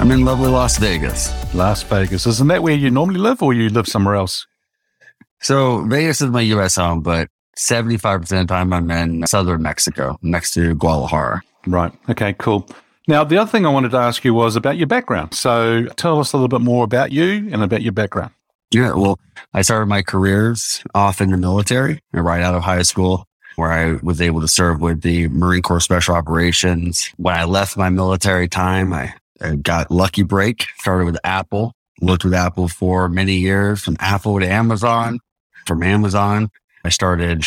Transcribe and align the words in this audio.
I'm 0.00 0.10
in 0.12 0.24
lovely 0.24 0.48
Las 0.48 0.78
Vegas. 0.78 1.30
Las 1.54 1.82
Vegas. 1.82 2.26
Isn't 2.26 2.48
that 2.48 2.62
where 2.62 2.74
you 2.74 2.90
normally 2.90 3.20
live 3.20 3.42
or 3.42 3.52
you 3.52 3.68
live 3.68 3.86
somewhere 3.86 4.14
else? 4.14 4.46
So 5.42 5.84
Vegas 5.84 6.22
is 6.22 6.30
my 6.30 6.40
U.S. 6.40 6.76
home, 6.76 7.02
but 7.02 7.28
75% 7.58 8.22
of 8.22 8.28
the 8.28 8.44
time 8.46 8.72
I'm 8.72 8.90
in 8.90 9.26
southern 9.26 9.60
Mexico, 9.60 10.18
next 10.22 10.52
to 10.54 10.74
Guadalajara. 10.74 11.42
Right. 11.66 11.92
Okay, 12.08 12.32
cool. 12.38 12.66
Now, 13.08 13.24
the 13.24 13.36
other 13.36 13.50
thing 13.50 13.66
I 13.66 13.68
wanted 13.68 13.90
to 13.90 13.98
ask 13.98 14.24
you 14.24 14.32
was 14.32 14.56
about 14.56 14.78
your 14.78 14.86
background. 14.86 15.34
So 15.34 15.84
tell 15.96 16.18
us 16.18 16.32
a 16.32 16.36
little 16.38 16.48
bit 16.48 16.62
more 16.62 16.82
about 16.84 17.12
you 17.12 17.50
and 17.52 17.62
about 17.62 17.82
your 17.82 17.92
background. 17.92 18.32
Yeah, 18.70 18.94
well, 18.94 19.18
I 19.52 19.60
started 19.60 19.86
my 19.86 20.00
careers 20.00 20.82
off 20.94 21.20
in 21.20 21.30
the 21.30 21.36
military 21.36 22.00
right 22.14 22.40
out 22.40 22.54
of 22.54 22.62
high 22.62 22.82
school, 22.82 23.26
where 23.56 23.70
I 23.70 23.98
was 24.02 24.22
able 24.22 24.40
to 24.40 24.48
serve 24.48 24.80
with 24.80 25.02
the 25.02 25.28
Marine 25.28 25.60
Corps 25.60 25.80
Special 25.80 26.14
Operations. 26.14 27.12
When 27.18 27.34
I 27.34 27.44
left 27.44 27.76
my 27.76 27.90
military 27.90 28.48
time, 28.48 28.94
I, 28.94 29.02
I 29.02 29.14
got 29.62 29.90
lucky 29.90 30.22
break, 30.22 30.66
started 30.78 31.04
with 31.04 31.18
Apple, 31.24 31.74
worked 32.00 32.24
with 32.24 32.34
Apple 32.34 32.68
for 32.68 33.08
many 33.08 33.34
years, 33.34 33.82
from 33.82 33.96
Apple 34.00 34.40
to 34.40 34.46
Amazon. 34.46 35.20
From 35.66 35.82
Amazon, 35.82 36.50
I 36.84 36.88
started 36.88 37.44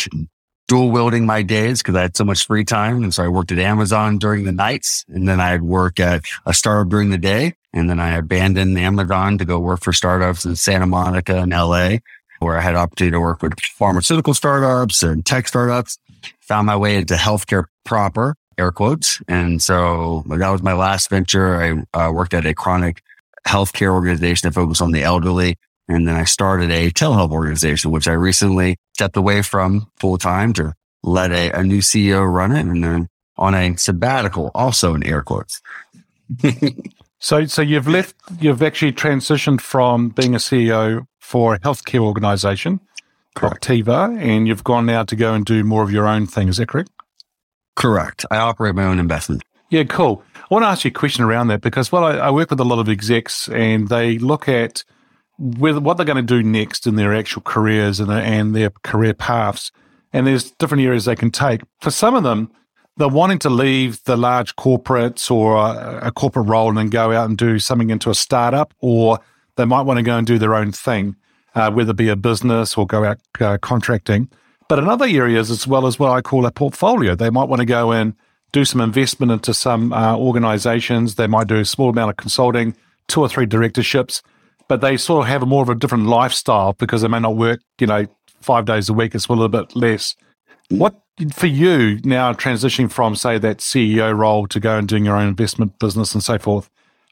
dual 0.67 0.91
wielding 0.91 1.25
my 1.25 1.41
days 1.41 1.81
because 1.81 1.95
I 1.95 2.01
had 2.01 2.15
so 2.15 2.23
much 2.23 2.45
free 2.45 2.63
time. 2.63 3.03
And 3.03 3.13
so 3.13 3.23
I 3.23 3.27
worked 3.27 3.51
at 3.51 3.59
Amazon 3.59 4.17
during 4.17 4.43
the 4.43 4.51
nights 4.51 5.05
and 5.07 5.27
then 5.27 5.39
I'd 5.39 5.61
work 5.61 5.99
at 5.99 6.23
a 6.45 6.53
startup 6.53 6.89
during 6.89 7.09
the 7.09 7.17
day. 7.17 7.55
And 7.73 7.89
then 7.89 7.99
I 7.99 8.17
abandoned 8.17 8.77
Amazon 8.77 9.37
to 9.39 9.45
go 9.45 9.59
work 9.59 9.81
for 9.81 9.93
startups 9.93 10.45
in 10.45 10.55
Santa 10.55 10.85
Monica 10.85 11.37
and 11.37 11.51
LA, 11.51 11.97
where 12.39 12.57
I 12.57 12.61
had 12.61 12.75
opportunity 12.75 13.13
to 13.13 13.19
work 13.19 13.41
with 13.41 13.59
pharmaceutical 13.59 14.33
startups 14.33 15.01
and 15.01 15.25
tech 15.25 15.47
startups. 15.47 15.97
Found 16.41 16.67
my 16.67 16.75
way 16.75 16.97
into 16.97 17.15
healthcare 17.15 17.65
proper, 17.83 18.35
air 18.57 18.71
quotes. 18.71 19.21
And 19.27 19.61
so 19.61 20.23
that 20.27 20.49
was 20.49 20.61
my 20.61 20.73
last 20.73 21.09
venture. 21.09 21.85
I 21.93 22.07
uh, 22.07 22.11
worked 22.11 22.33
at 22.33 22.45
a 22.45 22.53
chronic 22.53 23.01
healthcare 23.47 23.93
organization 23.93 24.47
that 24.47 24.53
focused 24.53 24.81
on 24.81 24.91
the 24.91 25.03
elderly. 25.03 25.57
And 25.87 26.07
then 26.07 26.15
I 26.15 26.23
started 26.23 26.71
a 26.71 26.91
telehealth 26.91 27.31
organization, 27.31 27.91
which 27.91 28.07
I 28.07 28.13
recently 28.13 28.77
stepped 28.93 29.17
away 29.17 29.41
from 29.41 29.87
full 29.99 30.17
time 30.17 30.53
to 30.53 30.73
let 31.03 31.31
a, 31.31 31.51
a 31.51 31.63
new 31.63 31.79
CEO 31.79 32.31
run 32.31 32.51
it. 32.53 32.61
And 32.61 32.83
then 32.83 33.09
on 33.37 33.53
a 33.53 33.75
sabbatical, 33.75 34.51
also 34.55 34.95
in 34.95 35.03
air 35.03 35.21
quotes. 35.21 35.61
So, 37.23 37.45
so 37.45 37.61
you've 37.61 37.87
left, 37.87 38.17
you've 38.41 38.61
actually 38.61 38.91
transitioned 38.91 39.61
from 39.61 40.09
being 40.09 40.35
a 40.35 40.39
CEO 40.39 41.07
for 41.21 41.55
a 41.55 41.59
healthcare 41.59 42.01
organization, 42.01 42.81
Correct. 43.33 43.65
Optiva, 43.65 44.21
and 44.21 44.45
you've 44.45 44.65
gone 44.65 44.85
now 44.85 45.05
to 45.05 45.15
go 45.15 45.33
and 45.33 45.45
do 45.45 45.63
more 45.63 45.83
of 45.83 45.91
your 45.91 46.05
own 46.05 46.27
thing. 46.27 46.49
Is 46.49 46.57
that 46.57 46.67
correct? 46.67 46.89
Correct. 47.75 48.25
I 48.31 48.37
operate 48.37 48.75
my 48.75 48.85
own 48.85 48.99
investment. 48.99 49.43
Yeah, 49.69 49.83
cool. 49.85 50.23
I 50.35 50.45
want 50.51 50.63
to 50.63 50.67
ask 50.67 50.85
you 50.85 50.89
a 50.89 50.93
question 50.93 51.23
around 51.23 51.47
that 51.47 51.61
because 51.61 51.91
well, 51.91 52.03
I, 52.03 52.11
I 52.17 52.31
work 52.31 52.51
with 52.51 52.59
a 52.59 52.65
lot 52.65 52.79
of 52.79 52.87
execs 52.87 53.49
and 53.49 53.87
they 53.89 54.19
look 54.19 54.47
at 54.47 54.83
whether 55.39 55.79
what 55.79 55.97
they're 55.97 56.05
going 56.05 56.15
to 56.15 56.21
do 56.21 56.43
next 56.43 56.85
in 56.85 56.95
their 56.95 57.13
actual 57.13 57.41
careers 57.41 57.99
and, 57.99 58.11
and 58.11 58.55
their 58.55 58.69
career 58.83 59.13
paths. 59.13 59.71
And 60.11 60.27
there's 60.27 60.51
different 60.51 60.83
areas 60.83 61.05
they 61.05 61.15
can 61.15 61.31
take. 61.31 61.61
For 61.81 61.89
some 61.89 62.13
of 62.13 62.21
them, 62.21 62.51
they're 62.97 63.07
wanting 63.07 63.39
to 63.39 63.49
leave 63.49 64.03
the 64.03 64.15
large 64.15 64.55
corporates 64.55 65.31
or 65.31 65.55
a, 65.57 66.07
a 66.07 66.11
corporate 66.11 66.47
role 66.47 66.69
and 66.69 66.77
then 66.77 66.89
go 66.89 67.11
out 67.11 67.27
and 67.27 67.37
do 67.37 67.57
something 67.57 67.89
into 67.89 68.11
a 68.11 68.15
startup, 68.15 68.73
or 68.79 69.19
they 69.55 69.65
might 69.65 69.81
want 69.81 69.97
to 69.97 70.03
go 70.03 70.17
and 70.17 70.27
do 70.27 70.37
their 70.37 70.53
own 70.53 70.71
thing, 70.71 71.15
uh, 71.55 71.71
whether 71.71 71.91
it 71.91 71.97
be 71.97 72.09
a 72.09 72.15
business 72.15 72.77
or 72.77 72.85
go 72.85 73.03
out 73.03 73.19
uh, 73.39 73.57
contracting. 73.59 74.29
But 74.67 74.79
in 74.79 74.87
other 74.87 75.05
areas, 75.05 75.51
as 75.51 75.67
well 75.67 75.85
as 75.87 75.99
what 75.99 76.11
I 76.11 76.21
call 76.21 76.45
a 76.45 76.51
portfolio, 76.51 77.15
they 77.15 77.29
might 77.29 77.49
want 77.49 77.59
to 77.59 77.65
go 77.65 77.91
in, 77.91 78.15
do 78.51 78.65
some 78.65 78.81
investment 78.81 79.31
into 79.31 79.53
some 79.53 79.91
uh, 79.91 80.15
organizations. 80.15 81.15
They 81.15 81.27
might 81.27 81.47
do 81.47 81.57
a 81.57 81.65
small 81.65 81.89
amount 81.89 82.11
of 82.11 82.17
consulting, 82.17 82.75
two 83.07 83.21
or 83.21 83.29
three 83.29 83.45
directorships, 83.45 84.21
but 84.67 84.81
they 84.81 84.95
sort 84.97 85.23
of 85.23 85.27
have 85.29 85.43
a 85.43 85.45
more 85.45 85.63
of 85.63 85.69
a 85.69 85.75
different 85.75 86.05
lifestyle 86.05 86.73
because 86.73 87.01
they 87.01 87.07
may 87.07 87.19
not 87.19 87.35
work, 87.35 87.59
you 87.79 87.87
know, 87.87 88.05
five 88.41 88.65
days 88.65 88.89
a 88.89 88.93
week. 88.93 89.15
It's 89.15 89.27
a 89.27 89.33
little 89.33 89.49
bit 89.49 89.75
less. 89.75 90.15
What 90.69 90.95
for 91.33 91.47
you 91.47 91.99
now 92.03 92.33
transitioning 92.33 92.91
from 92.91 93.15
say 93.15 93.37
that 93.37 93.57
CEO 93.57 94.17
role 94.17 94.47
to 94.47 94.59
go 94.59 94.77
and 94.77 94.87
doing 94.87 95.05
your 95.05 95.17
own 95.17 95.27
investment 95.27 95.77
business 95.79 96.13
and 96.13 96.23
so 96.23 96.37
forth? 96.37 96.69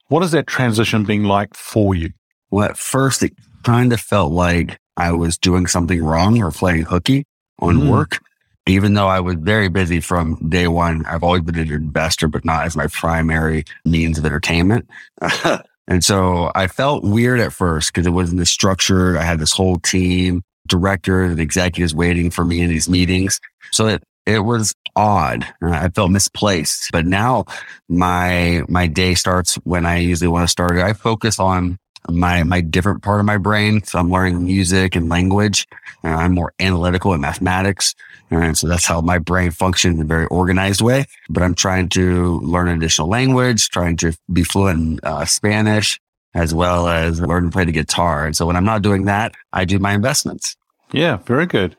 What 0.08 0.24
is 0.24 0.32
that 0.32 0.48
transition 0.48 1.04
being 1.04 1.24
like 1.24 1.54
for 1.56 1.96
you? 1.96 2.12
Well, 2.50 2.70
at 2.70 2.78
first, 2.78 3.24
it 3.24 3.34
kind 3.64 3.94
of 3.94 4.02
felt 4.02 4.32
like 4.32 4.78
I 4.98 5.12
was 5.12 5.38
doing 5.38 5.68
something 5.68 6.04
wrong 6.04 6.42
or 6.42 6.52
playing 6.52 6.84
hooky 6.84 7.26
on 7.62 7.78
Mm. 7.78 7.90
work, 7.90 8.20
even 8.68 8.94
though 8.94 9.08
I 9.08 9.20
was 9.20 9.36
very 9.40 9.70
busy 9.70 10.00
from 10.00 10.36
day 10.50 10.68
one. 10.68 11.06
I've 11.06 11.24
always 11.24 11.42
been 11.42 11.58
an 11.58 11.72
investor, 11.72 12.28
but 12.28 12.46
not 12.46 12.66
as 12.66 12.76
my 12.76 12.88
primary 12.88 13.66
means 13.86 14.18
of 14.18 14.26
entertainment. 14.26 14.88
and 15.88 16.04
so 16.04 16.52
I 16.56 16.68
felt 16.68 17.04
weird 17.04 17.40
at 17.40 17.54
first 17.54 17.94
because 17.94 18.06
it 18.08 18.12
wasn't 18.12 18.40
the 18.40 18.46
structure. 18.46 19.18
I 19.18 19.24
had 19.24 19.40
this 19.40 19.52
whole 19.52 19.78
team, 19.80 20.44
directors 20.68 21.32
and 21.32 21.40
executives 21.40 21.94
waiting 21.96 22.30
for 22.32 22.46
me 22.46 22.62
in 22.62 22.70
these 22.70 22.90
meetings. 22.90 23.40
So 23.72 23.88
it, 23.88 24.04
it 24.26 24.40
was 24.40 24.74
odd. 24.96 25.48
I 25.64 25.90
felt 25.90 26.12
misplaced, 26.12 26.90
but 26.92 27.06
now 27.06 27.46
my, 27.90 28.62
my 28.70 28.88
day 28.88 29.16
starts 29.16 29.56
when 29.64 29.86
I 29.86 29.98
usually 29.98 30.28
want 30.28 30.44
to 30.44 30.52
start. 30.52 30.74
I 30.78 30.94
focus 30.94 31.40
on 31.40 31.78
my, 32.10 32.44
my 32.44 32.62
different 32.62 33.04
part 33.04 33.20
of 33.20 33.26
my 33.26 33.38
brain. 33.38 33.84
So 33.84 34.00
I'm 34.00 34.10
learning 34.10 34.44
music 34.44 34.96
and 34.96 35.10
language. 35.10 35.68
Uh, 36.04 36.10
I'm 36.10 36.34
more 36.34 36.54
analytical 36.60 37.14
in 37.14 37.22
mathematics. 37.22 37.96
And 38.30 38.58
so 38.58 38.68
that's 38.68 38.86
how 38.86 39.02
my 39.02 39.20
brain 39.20 39.52
functions 39.52 39.96
in 39.96 40.02
a 40.02 40.06
very 40.06 40.26
organized 40.28 40.82
way. 40.82 41.06
But 41.30 41.44
I'm 41.44 41.54
trying 41.54 41.90
to 41.90 42.40
learn 42.40 42.70
an 42.70 42.78
additional 42.78 43.10
language, 43.10 43.70
trying 43.70 43.98
to 43.98 44.14
be 44.32 44.44
fluent 44.44 44.80
in 44.80 45.00
uh, 45.04 45.26
Spanish, 45.26 46.00
as 46.34 46.54
well 46.54 46.88
as 46.88 47.20
learn 47.20 47.46
to 47.46 47.50
play 47.50 47.66
the 47.66 47.72
guitar. 47.72 48.26
And 48.26 48.36
so 48.36 48.46
when 48.46 48.56
I'm 48.56 48.66
not 48.66 48.82
doing 48.82 49.06
that, 49.06 49.34
I 49.52 49.66
do 49.66 49.80
my 49.80 49.94
investments. 49.94 50.56
Yeah, 50.94 51.18
very 51.18 51.46
good. 51.46 51.76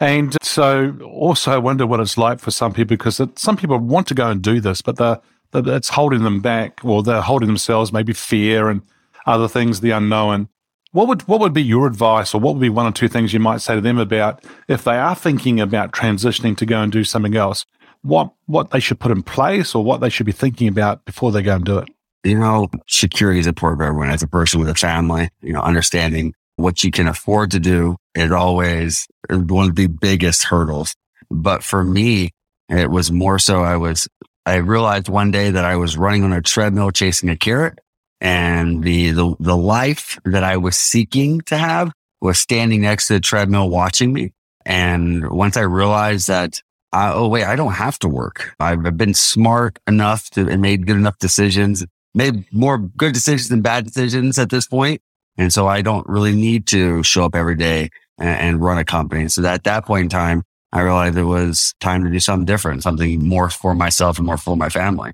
And 0.00 0.36
so 0.42 0.98
also 1.04 1.52
I 1.52 1.58
wonder 1.58 1.86
what 1.86 2.00
it's 2.00 2.18
like 2.18 2.40
for 2.40 2.50
some 2.50 2.72
people 2.72 2.96
because 2.96 3.20
some 3.36 3.56
people 3.56 3.78
want 3.78 4.08
to 4.08 4.14
go 4.14 4.28
and 4.28 4.42
do 4.42 4.60
this, 4.60 4.82
but 4.82 4.96
the, 4.96 5.20
the, 5.52 5.62
it's 5.76 5.90
holding 5.90 6.24
them 6.24 6.40
back 6.40 6.80
or 6.84 7.04
they're 7.04 7.20
holding 7.20 7.46
themselves, 7.46 7.92
maybe 7.92 8.12
fear 8.12 8.68
and 8.68 8.82
other 9.26 9.48
things, 9.48 9.80
the 9.80 9.90
unknown. 9.90 10.48
What 10.92 11.08
would 11.08 11.22
what 11.22 11.40
would 11.40 11.54
be 11.54 11.62
your 11.62 11.86
advice, 11.86 12.34
or 12.34 12.40
what 12.40 12.54
would 12.54 12.60
be 12.60 12.68
one 12.68 12.86
or 12.86 12.92
two 12.92 13.08
things 13.08 13.32
you 13.32 13.40
might 13.40 13.62
say 13.62 13.74
to 13.74 13.80
them 13.80 13.98
about 13.98 14.44
if 14.68 14.84
they 14.84 14.96
are 14.96 15.14
thinking 15.14 15.58
about 15.60 15.92
transitioning 15.92 16.56
to 16.58 16.66
go 16.66 16.82
and 16.82 16.92
do 16.92 17.04
something 17.04 17.34
else? 17.34 17.64
What 18.02 18.32
what 18.46 18.70
they 18.70 18.80
should 18.80 19.00
put 19.00 19.10
in 19.10 19.22
place, 19.22 19.74
or 19.74 19.82
what 19.82 20.00
they 20.00 20.10
should 20.10 20.26
be 20.26 20.32
thinking 20.32 20.68
about 20.68 21.04
before 21.04 21.32
they 21.32 21.42
go 21.42 21.54
and 21.54 21.64
do 21.64 21.78
it? 21.78 21.88
You 22.24 22.38
know, 22.38 22.68
security 22.88 23.40
is 23.40 23.46
important 23.46 23.80
for 23.80 23.84
everyone 23.84 24.10
as 24.10 24.22
a 24.22 24.28
person 24.28 24.60
with 24.60 24.68
a 24.68 24.74
family, 24.74 25.30
you 25.40 25.52
know, 25.52 25.62
understanding 25.62 26.34
what 26.56 26.84
you 26.84 26.90
can 26.90 27.08
afford 27.08 27.50
to 27.52 27.60
do 27.60 27.96
is 28.14 28.30
always 28.30 29.08
one 29.28 29.70
of 29.70 29.76
the 29.76 29.86
biggest 29.88 30.44
hurdles. 30.44 30.94
But 31.30 31.64
for 31.64 31.82
me, 31.82 32.30
it 32.68 32.90
was 32.90 33.10
more 33.10 33.38
so 33.38 33.62
I 33.62 33.76
was, 33.76 34.08
I 34.46 34.56
realized 34.56 35.08
one 35.08 35.30
day 35.30 35.50
that 35.50 35.64
I 35.64 35.76
was 35.76 35.96
running 35.96 36.24
on 36.24 36.32
a 36.32 36.42
treadmill 36.42 36.90
chasing 36.90 37.28
a 37.28 37.36
carrot 37.36 37.78
and 38.22 38.82
the, 38.82 39.10
the, 39.10 39.36
the 39.38 39.56
life 39.56 40.18
that 40.24 40.44
I 40.44 40.56
was 40.56 40.76
seeking 40.76 41.42
to 41.42 41.58
have 41.58 41.92
was 42.22 42.38
standing 42.38 42.80
next 42.80 43.08
to 43.08 43.14
the 43.14 43.20
treadmill 43.20 43.68
watching 43.68 44.14
me. 44.14 44.32
And 44.64 45.28
once 45.30 45.58
I 45.58 45.62
realized 45.62 46.28
that, 46.28 46.62
uh, 46.94 47.12
oh, 47.14 47.28
wait, 47.28 47.44
I 47.44 47.56
don't 47.56 47.72
have 47.72 47.98
to 47.98 48.08
work. 48.08 48.54
I've 48.60 48.96
been 48.96 49.14
smart 49.14 49.78
enough 49.86 50.30
to 50.30 50.48
and 50.48 50.62
made 50.62 50.86
good 50.86 50.96
enough 50.96 51.18
decisions 51.18 51.84
made 52.14 52.44
more 52.52 52.78
good 52.78 53.14
decisions 53.14 53.48
than 53.48 53.62
bad 53.62 53.84
decisions 53.84 54.38
at 54.38 54.50
this 54.50 54.66
point. 54.66 55.00
And 55.38 55.52
so 55.52 55.66
I 55.66 55.82
don't 55.82 56.06
really 56.08 56.34
need 56.34 56.66
to 56.68 57.02
show 57.02 57.24
up 57.24 57.34
every 57.34 57.56
day 57.56 57.90
and, 58.18 58.28
and 58.28 58.62
run 58.62 58.78
a 58.78 58.84
company. 58.84 59.28
So 59.28 59.40
that, 59.42 59.54
at 59.54 59.64
that 59.64 59.86
point 59.86 60.04
in 60.04 60.08
time, 60.10 60.42
I 60.72 60.80
realized 60.80 61.16
it 61.16 61.24
was 61.24 61.74
time 61.80 62.04
to 62.04 62.10
do 62.10 62.20
something 62.20 62.46
different, 62.46 62.82
something 62.82 63.26
more 63.26 63.50
for 63.50 63.74
myself 63.74 64.18
and 64.18 64.26
more 64.26 64.38
for 64.38 64.56
my 64.56 64.68
family. 64.68 65.12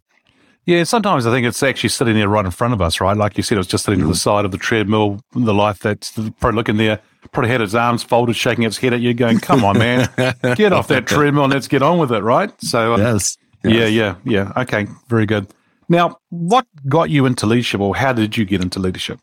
Yeah, 0.69 0.85
sometimes 0.85 1.27
I 1.27 1.31
think 1.31 1.47
it's 1.47 1.63
actually 1.63 1.89
sitting 1.89 2.13
there 2.13 2.29
right 2.29 2.45
in 2.45 2.51
front 2.51 2.75
of 2.75 2.83
us, 2.83 3.01
right? 3.01 3.17
Like 3.17 3.39
you 3.39 3.43
said, 3.43 3.55
it 3.55 3.61
was 3.61 3.67
just 3.67 3.87
sitting 3.87 4.01
to 4.01 4.07
the 4.07 4.15
side 4.15 4.45
of 4.45 4.51
the 4.51 4.59
treadmill, 4.59 5.19
the 5.33 5.55
life 5.55 5.79
that's 5.79 6.11
probably 6.13 6.57
looking 6.57 6.77
there, 6.77 7.01
probably 7.33 7.51
had 7.51 7.63
its 7.63 7.73
arms 7.73 8.03
folded, 8.03 8.37
shaking 8.37 8.65
its 8.65 8.77
head 8.77 8.93
at 8.93 9.01
you, 9.01 9.15
going, 9.15 9.39
come 9.39 9.65
on, 9.65 9.79
man, 9.79 10.11
get 10.57 10.75
off 10.75 10.89
that 10.89 11.07
treadmill 11.07 11.45
and 11.45 11.55
let's 11.55 11.69
get 11.69 11.81
on 11.81 11.97
with 11.97 12.13
it, 12.13 12.21
right? 12.23 12.53
So, 12.61 12.93
uh, 12.93 12.99
Yes. 12.99 13.39
yeah, 13.65 13.87
yeah, 13.87 14.17
yeah. 14.25 14.53
Okay, 14.59 14.87
very 15.09 15.25
good. 15.25 15.47
Now, 15.89 16.19
what 16.29 16.67
got 16.87 17.09
you 17.09 17.25
into 17.25 17.47
leadership 17.47 17.81
or 17.81 17.97
how 17.97 18.13
did 18.13 18.37
you 18.37 18.45
get 18.45 18.61
into 18.61 18.79
leadership? 18.79 19.21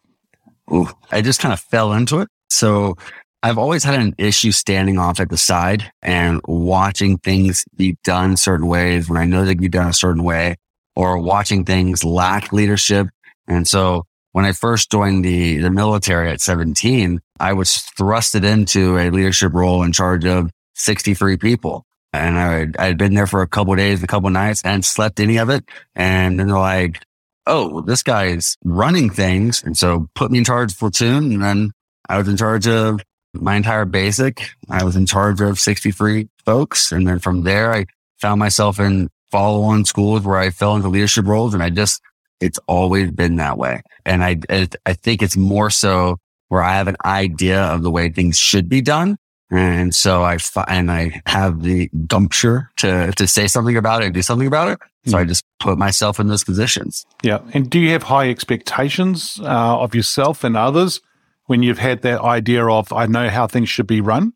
Ooh, 0.74 0.90
I 1.12 1.22
just 1.22 1.42
kind 1.42 1.54
of 1.54 1.60
fell 1.60 1.94
into 1.94 2.22
it. 2.22 2.28
So 2.50 2.96
I've 3.44 3.60
always 3.60 3.84
had 3.84 4.00
an 4.00 4.16
issue 4.18 4.52
standing 4.52 4.98
off 4.98 5.20
at 5.20 5.30
the 5.30 5.38
side 5.38 5.92
and 6.02 6.42
watching 6.48 7.20
things 7.20 7.66
be 7.76 7.98
done 8.04 8.36
certain 8.36 8.66
ways 8.66 9.08
when 9.08 9.20
I 9.20 9.26
know 9.26 9.46
they 9.46 9.54
can 9.54 9.62
be 9.62 9.70
done 9.70 9.88
a 9.88 9.94
certain 9.94 10.24
way 10.24 10.56
or 10.96 11.18
watching 11.20 11.66
things 11.66 12.04
lack 12.04 12.54
leadership. 12.54 13.08
And 13.48 13.68
so 13.68 14.06
when 14.32 14.46
I 14.46 14.52
first 14.52 14.92
joined 14.92 15.24
the, 15.24 15.58
the 15.58 15.70
military 15.70 16.30
at 16.30 16.42
17, 16.42 17.22
I 17.40 17.54
was 17.54 17.90
thrusted 17.98 18.44
into 18.44 18.98
a 18.98 19.10
leadership 19.10 19.54
role 19.54 19.84
in 19.84 19.94
charge 19.94 20.26
of 20.26 20.52
63 20.76 21.38
people. 21.38 21.86
And 22.12 22.38
I, 22.38 22.68
I 22.82 22.88
had 22.88 22.98
been 22.98 23.14
there 23.14 23.28
for 23.28 23.42
a 23.42 23.48
couple 23.48 23.76
days, 23.76 24.02
a 24.04 24.08
couple 24.08 24.30
nights 24.30 24.62
and 24.64 24.84
slept 24.84 25.20
any 25.20 25.38
of 25.38 25.50
it. 25.50 25.66
And 25.96 26.40
then 26.40 26.48
they're 26.48 26.58
like, 26.58 27.02
oh, 27.48 27.70
well, 27.70 27.82
this 27.82 28.04
guy's 28.04 28.58
running 28.64 29.10
things. 29.10 29.64
And 29.64 29.78
so 29.78 30.10
put 30.16 30.32
me 30.32 30.40
in 30.40 30.44
charge 30.44 30.72
of 30.72 30.80
platoon. 30.80 31.34
And 31.34 31.44
then 31.44 31.72
I 32.10 32.18
was 32.18 32.28
in 32.28 32.38
charge 32.38 32.68
of 32.68 33.02
my 33.34 33.56
entire 33.56 33.86
basic. 33.86 34.50
I 34.70 34.84
was 34.84 34.96
in 34.96 35.06
charge 35.06 35.42
of 35.42 35.60
63 35.60 36.30
folks. 36.46 36.92
And 36.92 37.08
then 37.08 37.20
from 37.20 37.44
there, 37.44 37.74
I 37.74 37.86
found 38.20 38.40
myself 38.40 38.80
in 38.80 39.10
follow 39.36 39.64
on 39.64 39.84
schools 39.84 40.24
where 40.24 40.38
I 40.38 40.50
fell 40.50 40.78
into 40.78 40.88
leadership 40.88 41.26
roles. 41.26 41.54
And 41.54 41.62
I 41.62 41.70
just, 41.70 42.02
it's 42.40 42.60
always 42.68 43.12
been 43.12 43.36
that 43.36 43.58
way. 43.58 43.82
And 44.06 44.24
I, 44.24 44.38
I 44.86 44.94
think 44.94 45.22
it's 45.22 45.36
more 45.36 45.70
so 45.70 46.20
where 46.48 46.64
I 46.64 46.74
have 46.76 46.88
an 46.88 46.96
idea 47.04 47.62
of 47.62 47.84
the 47.84 47.92
way 47.92 48.10
things 48.10 48.38
should 48.38 48.70
be 48.70 48.80
done. 48.82 49.18
And 49.52 49.94
so 49.94 50.24
I, 50.24 50.38
and 50.68 50.90
I 50.90 51.22
have 51.26 51.62
the 51.62 51.90
gumpture 52.08 52.70
to, 52.78 53.12
to 53.12 53.28
say 53.28 53.48
something 53.48 53.76
about 53.76 54.02
it 54.02 54.06
and 54.06 54.14
do 54.14 54.22
something 54.22 54.48
about 54.48 54.70
it. 54.70 54.80
So 55.06 55.18
I 55.18 55.26
just 55.26 55.44
put 55.60 55.78
myself 55.78 56.20
in 56.20 56.28
those 56.30 56.44
positions. 56.44 57.06
Yeah. 57.22 57.40
And 57.54 57.70
do 57.70 57.78
you 57.78 57.92
have 57.92 58.04
high 58.04 58.30
expectations 58.30 59.40
uh, 59.42 59.80
of 59.80 59.94
yourself 59.94 60.44
and 60.44 60.56
others 60.56 61.02
when 61.46 61.62
you've 61.62 61.78
had 61.80 62.02
that 62.02 62.22
idea 62.22 62.66
of, 62.66 62.92
I 62.92 63.06
know 63.06 63.30
how 63.30 63.48
things 63.48 63.70
should 63.70 63.86
be 63.86 64.02
run? 64.02 64.34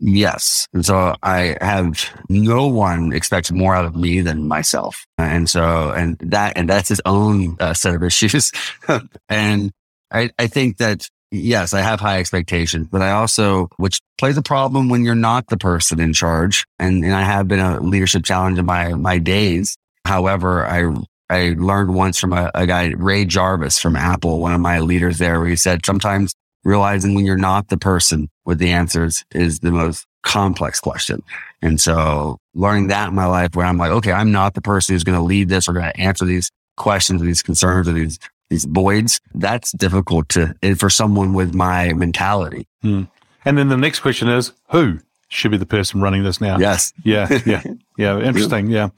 Yes. 0.00 0.68
And 0.72 0.84
so 0.84 1.14
I 1.22 1.56
have 1.60 2.08
no 2.28 2.68
one 2.68 3.12
expects 3.12 3.50
more 3.50 3.74
out 3.74 3.84
of 3.84 3.96
me 3.96 4.20
than 4.20 4.46
myself. 4.46 5.04
And 5.16 5.50
so, 5.50 5.90
and 5.90 6.16
that, 6.18 6.56
and 6.56 6.68
that's 6.68 6.88
his 6.88 7.00
own 7.04 7.56
uh, 7.58 7.74
set 7.74 7.94
of 7.94 8.02
issues. 8.04 8.52
and 9.28 9.72
I, 10.12 10.30
I 10.38 10.46
think 10.46 10.76
that 10.76 11.08
yes, 11.30 11.74
I 11.74 11.80
have 11.80 12.00
high 12.00 12.20
expectations, 12.20 12.88
but 12.90 13.02
I 13.02 13.10
also, 13.10 13.68
which 13.76 14.00
plays 14.18 14.36
a 14.36 14.42
problem 14.42 14.88
when 14.88 15.04
you're 15.04 15.14
not 15.14 15.48
the 15.48 15.56
person 15.56 16.00
in 16.00 16.12
charge. 16.12 16.64
And, 16.78 17.04
and 17.04 17.14
I 17.14 17.22
have 17.22 17.48
been 17.48 17.60
a 17.60 17.80
leadership 17.80 18.24
challenge 18.24 18.58
in 18.58 18.66
my, 18.66 18.94
my 18.94 19.18
days. 19.18 19.76
However, 20.04 20.64
I, 20.64 20.94
I 21.28 21.54
learned 21.58 21.94
once 21.94 22.18
from 22.18 22.32
a, 22.32 22.50
a 22.54 22.66
guy, 22.66 22.94
Ray 22.96 23.24
Jarvis 23.24 23.78
from 23.78 23.96
Apple, 23.96 24.38
one 24.38 24.54
of 24.54 24.60
my 24.60 24.78
leaders 24.78 25.18
there, 25.18 25.40
where 25.40 25.48
he 25.48 25.56
said 25.56 25.84
sometimes 25.84 26.34
realizing 26.64 27.14
when 27.14 27.26
you're 27.26 27.36
not 27.36 27.68
the 27.68 27.76
person 27.76 28.28
with 28.44 28.58
the 28.58 28.70
answers 28.70 29.24
is 29.32 29.60
the 29.60 29.70
most 29.70 30.06
complex 30.22 30.80
question. 30.80 31.22
And 31.62 31.80
so 31.80 32.38
learning 32.54 32.88
that 32.88 33.08
in 33.08 33.14
my 33.14 33.26
life 33.26 33.54
where 33.54 33.66
I'm 33.66 33.78
like, 33.78 33.90
okay, 33.90 34.12
I'm 34.12 34.32
not 34.32 34.54
the 34.54 34.60
person 34.60 34.94
who's 34.94 35.04
going 35.04 35.18
to 35.18 35.24
lead 35.24 35.48
this 35.48 35.68
or 35.68 35.72
going 35.72 35.86
to 35.86 36.00
answer 36.00 36.24
these 36.24 36.50
questions 36.76 37.22
or 37.22 37.24
these 37.24 37.42
concerns 37.42 37.88
or 37.88 37.92
these, 37.92 38.18
these 38.50 38.64
voids. 38.64 39.20
That's 39.34 39.72
difficult 39.72 40.28
to, 40.30 40.54
for 40.76 40.90
someone 40.90 41.32
with 41.32 41.54
my 41.54 41.92
mentality. 41.92 42.66
Hmm. 42.82 43.04
And 43.44 43.56
then 43.56 43.68
the 43.68 43.76
next 43.76 44.00
question 44.00 44.28
is, 44.28 44.52
who 44.70 44.98
should 45.28 45.50
be 45.50 45.56
the 45.56 45.66
person 45.66 46.00
running 46.00 46.22
this 46.22 46.40
now? 46.40 46.58
Yes. 46.58 46.92
Yeah, 47.04 47.40
yeah, 47.46 47.62
yeah. 47.96 48.18
Interesting. 48.20 48.68
Yeah. 48.68 48.90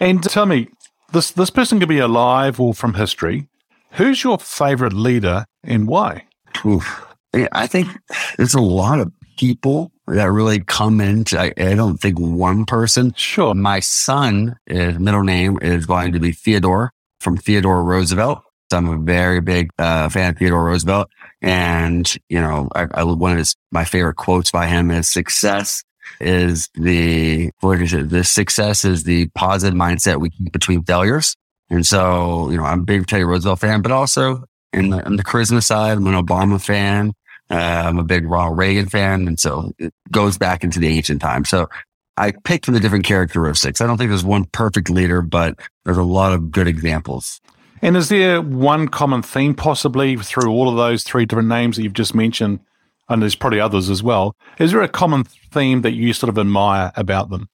And 0.00 0.22
tell 0.22 0.46
me, 0.46 0.68
this 1.12 1.30
this 1.30 1.50
person 1.50 1.80
could 1.80 1.88
be 1.88 1.98
alive 1.98 2.60
or 2.60 2.74
from 2.74 2.94
history. 2.94 3.48
Who's 3.92 4.22
your 4.22 4.38
favorite 4.38 4.92
leader 4.92 5.46
and 5.64 5.88
why? 5.88 6.24
Oof. 6.64 7.06
I 7.52 7.66
think 7.66 7.88
there's 8.36 8.54
a 8.54 8.60
lot 8.60 9.00
of 9.00 9.12
people 9.36 9.92
that 10.06 10.30
really 10.30 10.60
come 10.60 11.00
into, 11.00 11.38
I, 11.38 11.52
I 11.58 11.74
don't 11.74 11.98
think 11.98 12.18
one 12.18 12.64
person. 12.64 13.12
Sure. 13.16 13.54
My 13.54 13.80
son, 13.80 14.56
his 14.66 14.98
middle 14.98 15.24
name 15.24 15.58
is 15.60 15.84
going 15.84 16.12
to 16.12 16.20
be 16.20 16.32
Theodore 16.32 16.92
from 17.20 17.36
Theodore 17.36 17.82
Roosevelt. 17.82 18.42
So 18.70 18.78
I'm 18.78 18.88
a 18.88 18.98
very 18.98 19.40
big 19.40 19.70
uh, 19.78 20.08
fan 20.08 20.30
of 20.30 20.38
Theodore 20.38 20.64
Roosevelt. 20.64 21.08
And, 21.42 22.12
you 22.28 22.40
know, 22.40 22.68
I, 22.74 22.86
I, 22.94 23.04
one 23.04 23.32
of 23.32 23.38
his, 23.38 23.54
my 23.70 23.84
favorite 23.84 24.16
quotes 24.16 24.50
by 24.50 24.66
him 24.66 24.90
is 24.90 25.08
success 25.08 25.82
is 26.20 26.68
the, 26.74 27.50
what 27.60 27.80
is 27.80 27.92
it? 27.92 28.08
The 28.10 28.24
success 28.24 28.84
is 28.84 29.04
the 29.04 29.28
positive 29.34 29.76
mindset 29.76 30.20
we 30.20 30.30
keep 30.30 30.52
between 30.52 30.84
failures. 30.84 31.36
And 31.68 31.84
so, 31.84 32.48
you 32.50 32.56
know, 32.56 32.64
I'm 32.64 32.80
a 32.80 32.84
big 32.84 33.06
Teddy 33.06 33.24
Roosevelt 33.24 33.58
fan, 33.58 33.82
but 33.82 33.92
also 33.92 34.44
in 34.72 34.90
the, 34.90 35.04
on 35.04 35.16
the 35.16 35.24
charisma 35.24 35.62
side, 35.62 35.98
I'm 35.98 36.06
an 36.06 36.14
Obama 36.14 36.62
fan. 36.62 37.12
Uh, 37.50 37.54
I'm 37.54 37.98
a 37.98 38.04
big 38.04 38.26
Ronald 38.26 38.58
Reagan 38.58 38.88
fan. 38.88 39.28
And 39.28 39.38
so 39.38 39.72
it 39.78 39.94
goes 40.10 40.36
back 40.36 40.64
into 40.64 40.80
the 40.80 40.88
ancient 40.88 41.20
time. 41.20 41.44
So 41.44 41.68
I 42.16 42.32
picked 42.44 42.64
from 42.64 42.74
the 42.74 42.80
different 42.80 43.04
characteristics. 43.04 43.80
I 43.80 43.86
don't 43.86 43.98
think 43.98 44.10
there's 44.10 44.24
one 44.24 44.44
perfect 44.46 44.90
leader, 44.90 45.22
but 45.22 45.58
there's 45.84 45.96
a 45.96 46.02
lot 46.02 46.32
of 46.32 46.50
good 46.50 46.66
examples. 46.66 47.40
And 47.82 47.96
is 47.96 48.08
there 48.08 48.40
one 48.40 48.88
common 48.88 49.22
theme 49.22 49.54
possibly 49.54 50.16
through 50.16 50.50
all 50.50 50.68
of 50.68 50.76
those 50.76 51.04
three 51.04 51.26
different 51.26 51.48
names 51.48 51.76
that 51.76 51.82
you've 51.82 51.92
just 51.92 52.14
mentioned? 52.14 52.60
And 53.08 53.22
there's 53.22 53.36
probably 53.36 53.60
others 53.60 53.90
as 53.90 54.02
well. 54.02 54.34
Is 54.58 54.72
there 54.72 54.82
a 54.82 54.88
common 54.88 55.24
theme 55.24 55.82
that 55.82 55.92
you 55.92 56.12
sort 56.12 56.28
of 56.28 56.38
admire 56.38 56.90
about 56.96 57.30
them? 57.30 57.48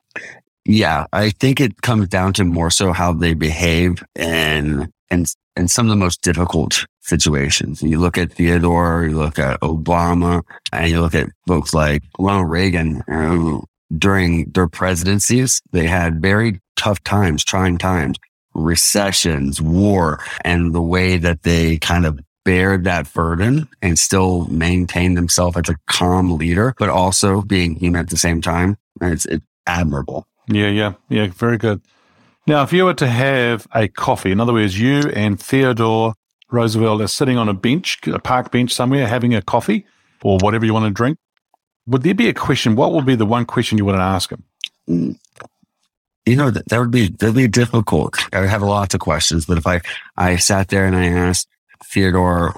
Yeah, 0.65 1.07
I 1.13 1.31
think 1.31 1.61
it 1.61 1.83
comes 1.83 2.09
down 2.09 2.33
to 2.35 2.45
more 2.45 2.71
so 2.71 2.93
how 2.93 3.13
they 3.13 3.35
behave 3.35 4.03
and 4.15 4.91
and 5.11 5.27
and 5.57 5.71
some 5.71 5.87
of 5.87 5.91
the 5.91 5.97
most 5.97 6.23
difficult 6.23 6.87
situations. 7.03 7.83
You 7.83 7.99
look 7.99 8.17
at 8.17 8.33
Theodore, 8.33 9.07
you 9.09 9.19
look 9.19 9.39
at 9.39 9.61
Obama, 9.61 10.43
and 10.73 10.91
you 10.91 11.01
look 11.01 11.15
at 11.15 11.29
folks 11.47 11.75
like 11.75 12.03
Ronald 12.19 12.51
Reagan, 12.51 13.03
who 13.07 13.65
during 13.97 14.51
their 14.53 14.69
presidencies, 14.69 15.61
they 15.73 15.87
had 15.87 16.23
very 16.23 16.61
tough 16.77 17.03
times, 17.05 17.45
trying 17.45 17.79
times, 17.79 18.17
recessions, 18.55 19.61
war, 19.61 20.21
and 20.45 20.75
the 20.75 20.83
way 20.83 21.19
that 21.19 21.43
they 21.43 21.79
kind 21.79 22.07
of 22.07 22.19
bared 22.45 22.85
that 22.85 23.13
burden 23.13 23.69
and 23.83 23.99
still 23.99 24.47
maintain 24.47 25.15
themselves 25.15 25.57
as 25.57 25.69
a 25.69 25.77
calm 25.87 26.37
leader, 26.37 26.75
but 26.79 26.89
also 26.89 27.43
being 27.43 27.77
human 27.77 28.01
at 28.01 28.11
the 28.11 28.17
same 28.17 28.41
time. 28.41 28.77
It's, 29.01 29.27
it's 29.27 29.45
admirable. 29.67 30.27
Yeah, 30.49 30.69
yeah, 30.69 30.95
yeah. 31.09 31.29
Very 31.29 31.57
good. 31.57 31.81
Now, 32.47 32.63
if 32.65 32.73
you 32.73 32.85
were 32.85 32.95
to 32.95 33.07
have 33.07 33.69
a 33.73 33.87
coffee, 33.87 34.33
in 34.33 34.41
other 34.41 34.53
words, 34.53 34.79
you 34.79 35.03
and 35.15 35.39
Theodore 35.39 36.15
Roosevelt 36.53 37.01
are 37.01 37.09
sitting 37.09 37.39
on 37.39 37.49
a 37.49 37.55
bench, 37.55 37.99
a 38.07 38.19
park 38.19 38.51
bench 38.51 38.73
somewhere, 38.73 39.07
having 39.07 39.35
a 39.35 39.43
coffee 39.43 39.87
or 40.23 40.39
whatever 40.41 40.65
you 40.65 40.75
want 40.75 40.85
to 40.87 40.91
drink, 40.91 41.19
would 41.87 42.03
there 42.03 42.15
be 42.15 42.29
a 42.29 42.35
question? 42.35 42.77
What 42.77 42.93
would 42.93 43.07
be 43.07 43.15
the 43.15 43.27
one 43.27 43.45
question 43.45 43.79
you 43.79 43.85
want 43.85 43.99
to 43.99 44.03
ask 44.03 44.31
him? 44.31 44.45
Mm. 44.89 45.19
You 46.25 46.37
know, 46.37 46.51
that, 46.51 46.69
that 46.69 46.79
would 46.79 46.93
be, 46.93 47.09
that'd 47.09 47.35
be 47.35 47.49
difficult. 47.49 48.17
I 48.33 48.41
would 48.41 48.49
have 48.49 48.63
lots 48.63 48.95
of 48.95 49.01
questions, 49.01 49.47
but 49.47 49.59
if 49.59 49.67
I, 49.67 49.81
I 50.17 50.37
sat 50.37 50.69
there 50.69 50.87
and 50.87 50.95
I 50.95 51.07
asked 51.07 51.49
Theodore, 51.85 52.55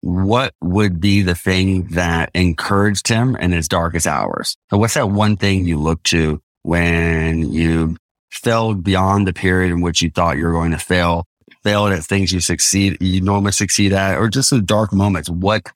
what 0.00 0.52
would 0.60 1.00
be 1.00 1.22
the 1.22 1.36
thing 1.36 1.88
that 1.88 2.30
encouraged 2.34 3.06
him 3.06 3.36
in 3.36 3.52
his 3.52 3.68
darkest 3.68 4.06
hours? 4.08 4.56
So 4.70 4.78
what's 4.78 4.94
that 4.94 5.10
one 5.10 5.36
thing 5.36 5.64
you 5.64 5.78
look 5.78 6.02
to 6.04 6.42
when 6.62 7.52
you 7.52 7.96
failed 8.30 8.82
beyond 8.82 9.28
the 9.28 9.32
period 9.32 9.70
in 9.70 9.80
which 9.80 10.02
you 10.02 10.10
thought 10.10 10.36
you 10.36 10.44
were 10.44 10.52
going 10.52 10.72
to 10.72 10.78
fail, 10.78 11.24
failed 11.68 11.92
at 11.92 12.02
things 12.02 12.32
you 12.32 12.40
succeed, 12.40 12.96
you 13.00 13.20
normally 13.20 13.52
succeed 13.52 13.92
at, 13.92 14.16
or 14.16 14.28
just 14.28 14.48
the 14.50 14.62
dark 14.62 14.90
moments? 14.90 15.28
What 15.28 15.70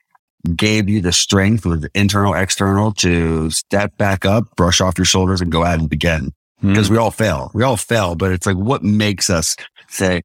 gave 0.57 0.89
you 0.89 1.03
the 1.03 1.13
strength 1.13 1.67
with 1.67 1.87
internal, 1.95 2.33
external 2.35 2.93
to 2.93 3.51
step 3.51 3.97
back 3.99 4.25
up, 4.25 4.57
brush 4.57 4.81
off 4.81 4.97
your 4.97 5.05
shoulders 5.05 5.43
and 5.43 5.53
go 5.53 5.65
out 5.65 5.79
and 5.79 5.91
begin? 5.91 6.33
Because 6.63 6.89
hmm. 6.89 6.95
we 6.95 6.99
all 6.99 7.11
fail. 7.11 7.51
We 7.53 7.63
all 7.63 7.77
fail, 7.77 8.15
but 8.15 8.33
it's 8.33 8.47
like, 8.47 8.57
what 8.57 8.83
makes 8.83 9.29
us 9.29 9.55
say, 9.89 10.23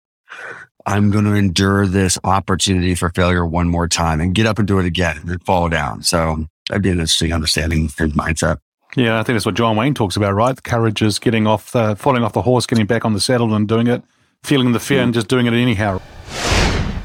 I'm 0.85 1.11
going 1.11 1.25
to 1.25 1.33
endure 1.33 1.85
this 1.85 2.17
opportunity 2.23 2.95
for 2.95 3.09
failure 3.09 3.45
one 3.45 3.67
more 3.67 3.89
time 3.89 4.21
and 4.21 4.33
get 4.33 4.45
up 4.45 4.59
and 4.59 4.67
do 4.67 4.79
it 4.79 4.85
again 4.85 5.19
and 5.27 5.43
fall 5.43 5.67
down. 5.67 6.01
So 6.01 6.45
that'd 6.69 6.81
be 6.81 6.91
an 6.91 6.99
interesting 6.99 7.33
understanding 7.33 7.81
his 7.81 8.13
mindset. 8.13 8.59
Yeah, 8.95 9.19
I 9.19 9.23
think 9.23 9.35
that's 9.35 9.45
what 9.45 9.55
John 9.55 9.75
Wayne 9.75 9.93
talks 9.93 10.15
about, 10.15 10.33
right? 10.33 10.55
The 10.55 10.61
Courage 10.61 11.01
is 11.01 11.19
getting 11.19 11.45
off, 11.45 11.73
the, 11.73 11.97
falling 11.97 12.23
off 12.23 12.31
the 12.31 12.41
horse, 12.41 12.65
getting 12.65 12.85
back 12.85 13.03
on 13.03 13.11
the 13.11 13.19
saddle 13.19 13.53
and 13.53 13.67
doing 13.67 13.87
it, 13.87 14.01
feeling 14.47 14.71
the 14.71 14.79
fear 14.79 15.01
and 15.01 15.09
hmm. 15.09 15.13
just 15.13 15.27
doing 15.27 15.45
it 15.45 15.53
anyhow. 15.53 15.99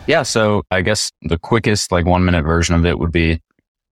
Yeah. 0.06 0.22
So 0.22 0.62
I 0.70 0.80
guess 0.82 1.10
the 1.22 1.38
quickest, 1.38 1.90
like 1.90 2.06
one 2.06 2.24
minute 2.24 2.44
version 2.44 2.74
of 2.76 2.86
it 2.86 2.98
would 2.98 3.12
be 3.12 3.40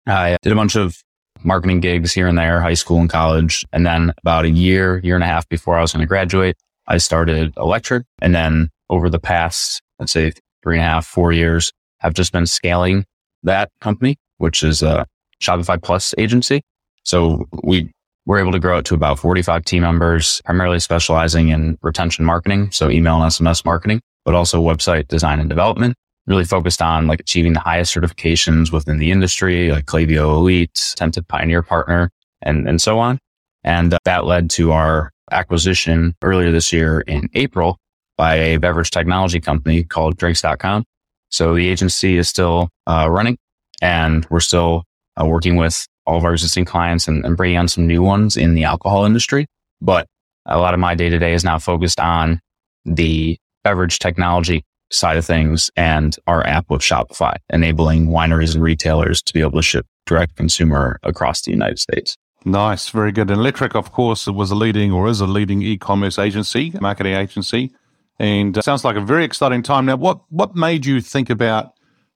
I 0.07 0.37
did 0.43 0.53
a 0.53 0.57
bunch 0.57 0.77
of 0.77 1.03
marketing 1.43 1.81
gigs 1.81 2.13
here 2.13 2.27
and 2.27 2.37
there, 2.37 2.61
high 2.61 2.75
school 2.75 3.01
and 3.01 3.09
college. 3.09 3.65
And 3.73 3.87
then 3.87 4.13
about 4.19 4.45
a 4.45 4.51
year, 4.51 5.01
year 5.03 5.15
and 5.15 5.25
a 5.25 5.27
half 5.27 5.49
before 5.49 5.79
I 5.79 5.81
was 5.81 5.93
going 5.93 6.03
to 6.03 6.07
graduate, 6.07 6.57
I 6.87 6.99
started 6.99 7.55
Electriq. 7.55 8.05
And 8.21 8.35
then 8.35 8.69
over 8.91 9.09
the 9.09 9.19
past, 9.19 9.81
let's 9.99 10.13
say 10.13 10.33
three 10.63 10.77
and 10.77 10.85
a 10.85 10.87
half, 10.87 11.07
four 11.07 11.33
years, 11.33 11.73
I've 12.03 12.15
just 12.15 12.33
been 12.33 12.47
scaling 12.47 13.05
that 13.45 13.71
company, 13.81 14.17
which 14.37 14.63
is 14.63 14.83
a 14.83 15.07
Shopify 15.43 15.83
Plus 15.83 16.15
agency. 16.19 16.63
So 17.05 17.47
we 17.63 17.91
were 18.29 18.39
able 18.39 18.53
to 18.53 18.61
grow 18.61 18.79
it 18.79 18.85
to 18.85 18.95
about 18.95 19.19
45 19.19 19.65
team 19.65 19.83
members, 19.83 20.41
primarily 20.45 20.79
specializing 20.79 21.49
in 21.49 21.79
retention 21.83 22.25
marketing. 22.25 22.71
So 22.71 22.91
email 22.91 23.21
and 23.23 23.33
SMS 23.33 23.65
marketing, 23.65 24.03
but 24.25 24.35
also 24.35 24.63
website 24.63 25.09
design 25.09 25.41
and 25.41 25.49
development 25.49 25.97
really 26.29 26.45
focused 26.45 26.83
on 26.83 27.07
like 27.07 27.21
achieving 27.21 27.55
the 27.55 27.61
highest 27.61 27.95
certifications 27.95 28.71
within 28.71 28.99
the 28.99 29.11
industry, 29.11 29.71
like 29.71 29.87
Klaviyo 29.87 30.35
Elite, 30.35 30.95
Tented 30.95 31.27
Pioneer 31.27 31.63
Partner, 31.63 32.11
and, 32.43 32.69
and 32.69 32.81
so 32.81 32.99
on. 32.99 33.19
And 33.65 33.95
uh, 33.95 33.99
that 34.05 34.27
led 34.27 34.51
to 34.51 34.73
our 34.73 35.11
acquisition 35.33 36.15
earlier 36.23 36.53
this 36.53 36.73
year 36.73 37.01
in 37.01 37.29
April 37.35 37.79
by 38.19 38.35
a 38.35 38.59
beverage 38.59 38.91
technology 38.91 39.41
company 39.41 39.83
called 39.83 40.19
drinks.com. 40.19 40.85
So 41.31 41.55
the 41.55 41.67
agency 41.67 42.19
is 42.19 42.29
still 42.29 42.69
uh, 42.87 43.09
running 43.11 43.39
and 43.81 44.27
we're 44.31 44.41
still 44.41 44.85
uh, 45.21 45.25
working 45.25 45.57
with 45.57 45.87
all 46.09 46.17
of 46.17 46.25
our 46.25 46.33
existing 46.33 46.65
clients 46.65 47.07
and, 47.07 47.25
and 47.25 47.37
bringing 47.37 47.59
on 47.59 47.69
some 47.69 47.87
new 47.87 48.03
ones 48.03 48.37
in 48.37 48.55
the 48.55 48.65
alcohol 48.65 49.05
industry. 49.05 49.47
But 49.81 50.07
a 50.47 50.59
lot 50.59 50.75
of 50.75 50.81
my 50.81 50.95
day 50.95 51.11
to 51.11 51.19
day 51.19 51.35
is 51.35 51.45
now 51.45 51.59
focused 51.59 52.01
on 52.01 52.41
the 52.85 53.39
beverage 53.63 53.99
technology 53.99 54.65
side 54.91 55.19
of 55.19 55.27
things 55.27 55.71
and 55.77 56.17
our 56.27 56.47
app 56.47 56.71
with 56.71 56.81
Shopify, 56.81 57.37
enabling 57.51 58.07
wineries 58.07 58.55
and 58.55 58.65
retailers 58.65 59.21
to 59.23 59.35
be 59.35 59.41
able 59.41 59.59
to 59.59 59.63
ship 59.63 59.87
direct 60.07 60.37
consumer 60.37 60.99
across 61.03 61.43
the 61.43 61.51
United 61.51 61.79
States. 61.79 62.17
Nice, 62.47 62.89
very 62.89 63.13
good. 63.13 63.31
And 63.31 63.41
Electriq, 63.41 63.75
of 63.75 63.93
course, 63.93 64.27
was 64.27 64.51
a 64.51 64.55
leading 64.55 64.91
or 64.93 65.09
is 65.09 65.21
a 65.21 65.27
leading 65.27 65.61
e-commerce 65.61 66.19
agency, 66.19 66.73
marketing 66.81 67.15
agency, 67.15 67.73
and 68.19 68.57
uh, 68.57 68.63
sounds 68.63 68.85
like 68.85 68.97
a 68.97 69.01
very 69.01 69.25
exciting 69.25 69.63
time. 69.63 69.85
Now, 69.85 69.97
what 69.97 70.21
what 70.31 70.57
made 70.57 70.87
you 70.87 71.03
think 71.03 71.29
about 71.29 71.73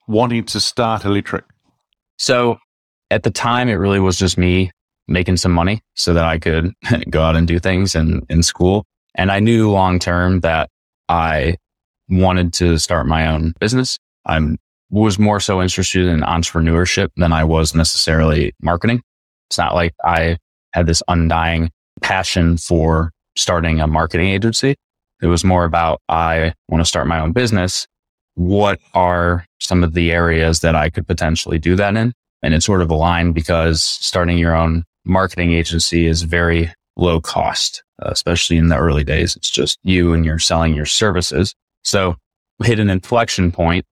wanting 0.09 0.45
to 0.45 0.61
start 0.61 1.03
Electriq? 1.03 1.43
So, 2.17 2.59
at 3.13 3.23
the 3.23 3.31
time, 3.31 3.69
it 3.69 3.75
really 3.75 4.01
was 4.01 4.19
just 4.19 4.39
me 4.39 4.71
making 5.07 5.37
some 5.37 5.53
money 5.53 5.83
so 5.95 6.15
that 6.15 6.25
I 6.25 6.39
could 6.39 6.73
go 7.11 7.23
out 7.23 7.37
and 7.37 7.47
do 7.47 7.59
things 7.59 7.95
in 7.95 8.25
in 8.29 8.43
school. 8.43 8.85
And 9.15 9.31
I 9.31 9.41
knew 9.41 9.71
long 9.71 9.99
term 9.99 10.41
that 10.41 10.71
I 11.09 11.57
wanted 12.09 12.53
to 12.55 12.79
start 12.79 13.07
my 13.07 13.27
own 13.27 13.55
business. 13.61 13.99
I 14.27 14.57
was 14.91 15.19
more 15.19 15.41
so 15.41 15.63
interested 15.63 16.07
in 16.07 16.21
entrepreneurship 16.21 17.09
than 17.17 17.33
I 17.33 17.45
was 17.45 17.75
necessarily 17.75 18.53
marketing. 18.61 19.03
It's 19.51 19.59
not 19.59 19.75
like 19.75 19.95
I 20.05 20.39
had 20.73 20.87
this 20.87 21.03
undying 21.09 21.71
passion 22.01 22.57
for 22.57 23.11
starting 23.37 23.81
a 23.81 23.87
marketing 23.87 24.29
agency. 24.29 24.75
It 25.21 25.27
was 25.27 25.45
more 25.45 25.65
about 25.65 26.01
I 26.09 26.55
want 26.69 26.83
to 26.83 26.89
start 26.89 27.07
my 27.07 27.21
own 27.21 27.33
business. 27.33 27.87
What 28.35 28.81
are 28.95 29.45
some 29.61 29.85
of 29.85 29.95
the 29.95 30.11
areas 30.11 30.61
that 30.61 30.75
I 30.75 30.91
could 30.91 31.07
potentially 31.07 31.59
do 31.59 31.77
that 31.77 31.97
in? 31.97 32.13
And 32.43 32.55
it 32.55 32.63
sort 32.63 32.83
of 32.83 32.91
aligned 32.91 33.35
because 33.35 33.83
starting 33.83 34.39
your 34.39 34.55
own 34.55 34.85
marketing 35.05 35.53
agency 35.53 36.07
is 36.07 36.23
very 36.23 36.73
low 36.97 37.21
cost, 37.21 37.83
uh, 38.03 38.11
especially 38.11 38.57
in 38.57 38.69
the 38.69 38.77
early 38.77 39.05
days. 39.05 39.37
It's 39.37 39.51
just 39.51 39.79
you 39.83 40.13
and 40.13 40.25
you're 40.25 40.39
selling 40.39 40.75
your 40.75 40.87
services. 40.87 41.55
So 41.85 42.17
hit 42.63 42.79
an 42.79 42.91
inflection 42.91 43.53
point 43.53 43.85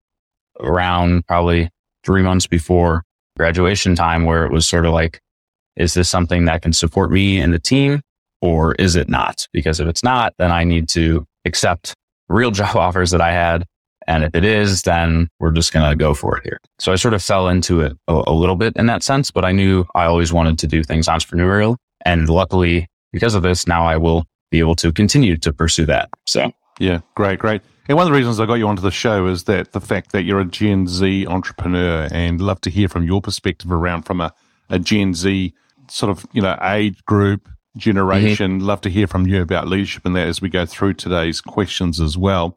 around 0.61 1.27
probably 1.27 1.71
three 2.05 2.23
months 2.23 2.47
before 2.47 3.05
graduation 3.37 3.95
time 3.95 4.25
where 4.25 4.45
it 4.45 4.53
was 4.53 4.67
sort 4.67 4.87
of 4.87 4.93
like, 4.93 5.21
is 5.77 5.95
this 5.95 6.11
something 6.11 6.45
that 6.45 6.63
can 6.63 6.73
support 6.73 7.11
me 7.11 7.41
and 7.41 7.55
the 7.55 7.59
team 7.59 8.03
or 8.43 8.75
is 8.75 8.97
it 8.97 9.09
not? 9.09 9.47
Because 9.53 9.81
if 9.81 9.89
it's 9.89 10.05
not, 10.05 10.35
then 10.39 10.51
I 10.51 10.65
need 10.65 10.89
to 10.91 11.27
accept 11.45 11.95
real 12.29 12.51
job 12.61 12.77
offers 12.77 13.11
that 13.11 13.21
I 13.21 13.33
had. 13.33 13.67
And 14.11 14.25
if 14.25 14.35
it 14.35 14.45
is, 14.45 14.83
then 14.83 15.29
we're 15.39 15.53
just 15.53 15.73
going 15.73 15.89
to 15.89 15.95
go 15.95 16.15
for 16.15 16.37
it 16.37 16.43
here. 16.43 16.59
So 16.81 16.91
I 16.93 16.97
sort 16.97 17.15
of 17.15 17.23
fell 17.23 17.47
into 17.47 17.81
it 17.81 17.97
a, 18.09 18.25
a 18.27 18.33
little 18.33 18.57
bit 18.57 18.75
in 18.75 18.87
that 18.87 19.05
sense, 19.05 19.31
but 19.31 19.45
I 19.45 19.53
knew 19.53 19.85
I 19.95 20.07
always 20.07 20.33
wanted 20.33 20.59
to 20.59 20.67
do 20.67 20.83
things 20.83 21.07
entrepreneurial. 21.07 21.77
And 22.05 22.29
luckily, 22.29 22.89
because 23.13 23.37
of 23.37 23.45
this, 23.45 23.69
now 23.69 23.87
I 23.87 23.97
will 23.99 24.25
be 24.51 24.59
able 24.59 24.75
to 24.77 24.91
continue 24.91 25.37
to 25.37 25.53
pursue 25.53 25.87
that. 25.87 26.11
So, 26.27 26.51
yeah, 26.81 27.03
great, 27.15 27.39
great. 27.39 27.63
And 27.89 27.97
one 27.97 28.05
of 28.05 28.13
the 28.13 28.19
reasons 28.19 28.41
I 28.41 28.47
got 28.47 28.55
you 28.55 28.67
onto 28.67 28.83
the 28.83 28.91
show 28.91 29.29
is 29.29 29.45
that 29.45 29.71
the 29.71 29.81
fact 29.81 30.11
that 30.11 30.25
you're 30.25 30.41
a 30.41 30.45
Gen 30.45 30.89
Z 30.89 31.29
entrepreneur 31.29 32.09
and 32.11 32.41
love 32.41 32.61
to 32.63 32.71
hear 32.71 32.89
from 32.89 33.05
your 33.05 33.21
perspective 33.21 33.71
around 33.71 34.03
from 34.03 34.21
a, 34.21 34.35
a 34.71 34.81
Gen 34.81 35.15
Z 35.15 35.55
sort 35.89 36.11
of, 36.11 36.27
you 36.33 36.43
know, 36.43 36.59
age 36.63 37.05
group, 37.05 37.49
generation. 37.77 38.59
Mm-hmm. 38.59 38.67
Love 38.67 38.81
to 38.81 38.91
hear 38.91 39.07
from 39.07 39.29
you 39.29 39.41
about 39.41 39.69
leadership 39.69 40.05
and 40.05 40.17
that 40.17 40.27
as 40.27 40.41
we 40.43 40.49
go 40.49 40.67
through 40.67 40.95
today's 40.95 41.41
questions 41.41 42.01
as 42.01 42.19
well 42.19 42.57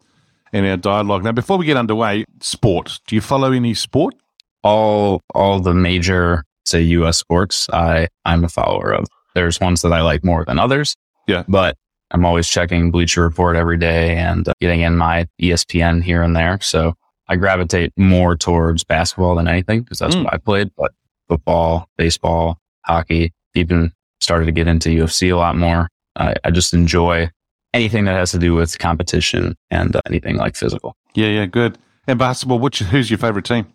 and 0.53 0.65
our 0.65 0.77
dialogue. 0.77 1.24
Now, 1.24 1.31
before 1.31 1.57
we 1.57 1.65
get 1.65 1.77
underway, 1.77 2.24
sport. 2.41 3.00
Do 3.07 3.15
you 3.15 3.22
follow 3.22 3.51
any 3.51 3.74
sport? 3.74 4.15
All 4.63 5.19
all 5.33 5.60
the 5.60 5.74
major 5.74 6.45
say 6.65 6.81
US 6.81 7.17
sports 7.17 7.67
I 7.74 8.07
I'm 8.24 8.43
a 8.45 8.50
follower 8.50 8.93
of. 8.93 9.07
There's 9.36 9.60
ones 9.60 9.81
that 9.81 9.91
I 9.91 10.01
like 10.01 10.24
more 10.24 10.45
than 10.45 10.60
others. 10.60 10.95
Yeah. 11.27 11.43
But 11.48 11.75
I'm 12.12 12.25
always 12.25 12.48
checking 12.48 12.91
Bleacher 12.91 13.24
Report 13.24 13.55
every 13.55 13.77
day 13.77 14.15
and 14.15 14.48
uh, 14.48 14.53
getting 14.62 14.81
in 14.81 14.95
my 14.95 15.27
ESPN 15.41 16.03
here 16.03 16.22
and 16.22 16.36
there. 16.36 16.60
So 16.62 16.93
I 17.27 17.36
gravitate 17.36 17.91
more 17.98 18.36
towards 18.36 18.83
basketball 18.83 19.36
than 19.36 19.48
anything 19.48 19.81
because 19.81 20.00
that's 20.00 20.15
mm. 20.15 20.24
what 20.24 20.33
I 20.33 20.38
played. 20.38 20.69
But 20.77 20.91
football, 21.27 21.89
baseball, 21.98 22.60
hockey, 22.86 23.33
even 23.55 23.91
started 24.22 24.45
to 24.45 24.51
get 24.51 24.67
into 24.67 24.89
UFC 24.89 25.33
a 25.33 25.38
lot 25.38 25.57
more. 25.57 25.89
I, 26.15 26.36
I 26.43 26.51
just 26.51 26.74
enjoy 26.74 27.29
anything 27.74 28.06
that 28.06 28.13
has 28.13 28.32
to 28.32 28.39
do 28.39 28.53
with 28.53 28.77
competition 28.80 29.56
and 29.72 29.96
uh, 29.96 30.01
anything 30.08 30.38
like 30.38 30.56
physical. 30.56 30.96
Yeah, 31.15 31.27
yeah, 31.27 31.46
good. 31.46 31.77
And 32.08 32.20
basketball, 32.20 32.60
which 32.60 32.80
who's 32.80 33.10
your 33.10 33.18
favorite 33.18 33.46
team? 33.46 33.68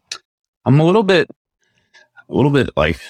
I'm 0.64 0.78
a 0.80 0.84
little 0.84 1.02
bit, 1.02 1.28
a 2.28 2.34
little 2.34 2.50
bit 2.50 2.70
like 2.76 3.00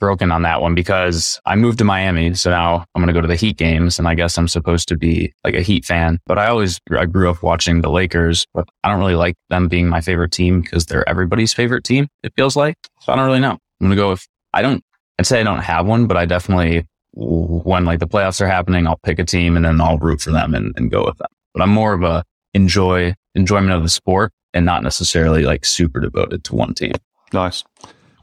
broken 0.00 0.32
on 0.32 0.42
that 0.42 0.62
one 0.62 0.74
because 0.74 1.40
I 1.44 1.56
moved 1.56 1.78
to 1.78 1.84
Miami. 1.84 2.34
So 2.34 2.50
now 2.50 2.86
I'm 2.94 3.02
going 3.02 3.08
to 3.08 3.12
go 3.12 3.20
to 3.20 3.28
the 3.28 3.36
Heat 3.36 3.56
games 3.56 3.98
and 3.98 4.08
I 4.08 4.14
guess 4.14 4.38
I'm 4.38 4.48
supposed 4.48 4.88
to 4.88 4.96
be 4.96 5.32
like 5.44 5.54
a 5.54 5.60
Heat 5.60 5.84
fan, 5.84 6.20
but 6.26 6.38
I 6.38 6.46
always, 6.46 6.80
I 6.96 7.04
grew 7.04 7.28
up 7.28 7.42
watching 7.42 7.82
the 7.82 7.90
Lakers, 7.90 8.46
but 8.54 8.66
I 8.82 8.90
don't 8.90 9.00
really 9.00 9.14
like 9.14 9.34
them 9.50 9.68
being 9.68 9.88
my 9.88 10.00
favorite 10.00 10.32
team 10.32 10.62
because 10.62 10.86
they're 10.86 11.06
everybody's 11.08 11.52
favorite 11.52 11.84
team. 11.84 12.08
It 12.22 12.32
feels 12.34 12.56
like, 12.56 12.76
so 13.00 13.12
I 13.12 13.16
don't 13.16 13.26
really 13.26 13.40
know. 13.40 13.52
I'm 13.52 13.88
going 13.88 13.90
to 13.90 13.96
go 13.96 14.10
with, 14.10 14.26
I 14.54 14.62
don't, 14.62 14.82
I'd 15.18 15.26
say 15.26 15.40
I 15.40 15.44
don't 15.44 15.58
have 15.58 15.84
one, 15.86 16.06
but 16.06 16.16
I 16.16 16.24
definitely, 16.24 16.86
when 17.14 17.84
like 17.84 18.00
the 18.00 18.06
playoffs 18.06 18.40
are 18.40 18.46
happening, 18.46 18.86
I'll 18.86 18.98
pick 18.98 19.18
a 19.18 19.24
team 19.24 19.56
and 19.56 19.64
then 19.64 19.80
I'll 19.80 19.98
root 19.98 20.22
for 20.22 20.30
them 20.30 20.54
and, 20.54 20.72
and 20.76 20.90
go 20.90 21.04
with 21.04 21.18
them. 21.18 21.28
But 21.52 21.62
I'm 21.62 21.70
more 21.70 21.92
of 21.92 22.02
a 22.02 22.24
enjoy, 22.54 23.14
enjoyment 23.34 23.72
of 23.72 23.82
the 23.82 23.88
sport 23.88 24.32
and 24.52 24.66
not 24.66 24.82
necessarily 24.82 25.42
like 25.42 25.64
super 25.64 26.00
devoted 26.00 26.44
to 26.44 26.54
one 26.54 26.74
team. 26.74 26.92
Nice. 27.32 27.64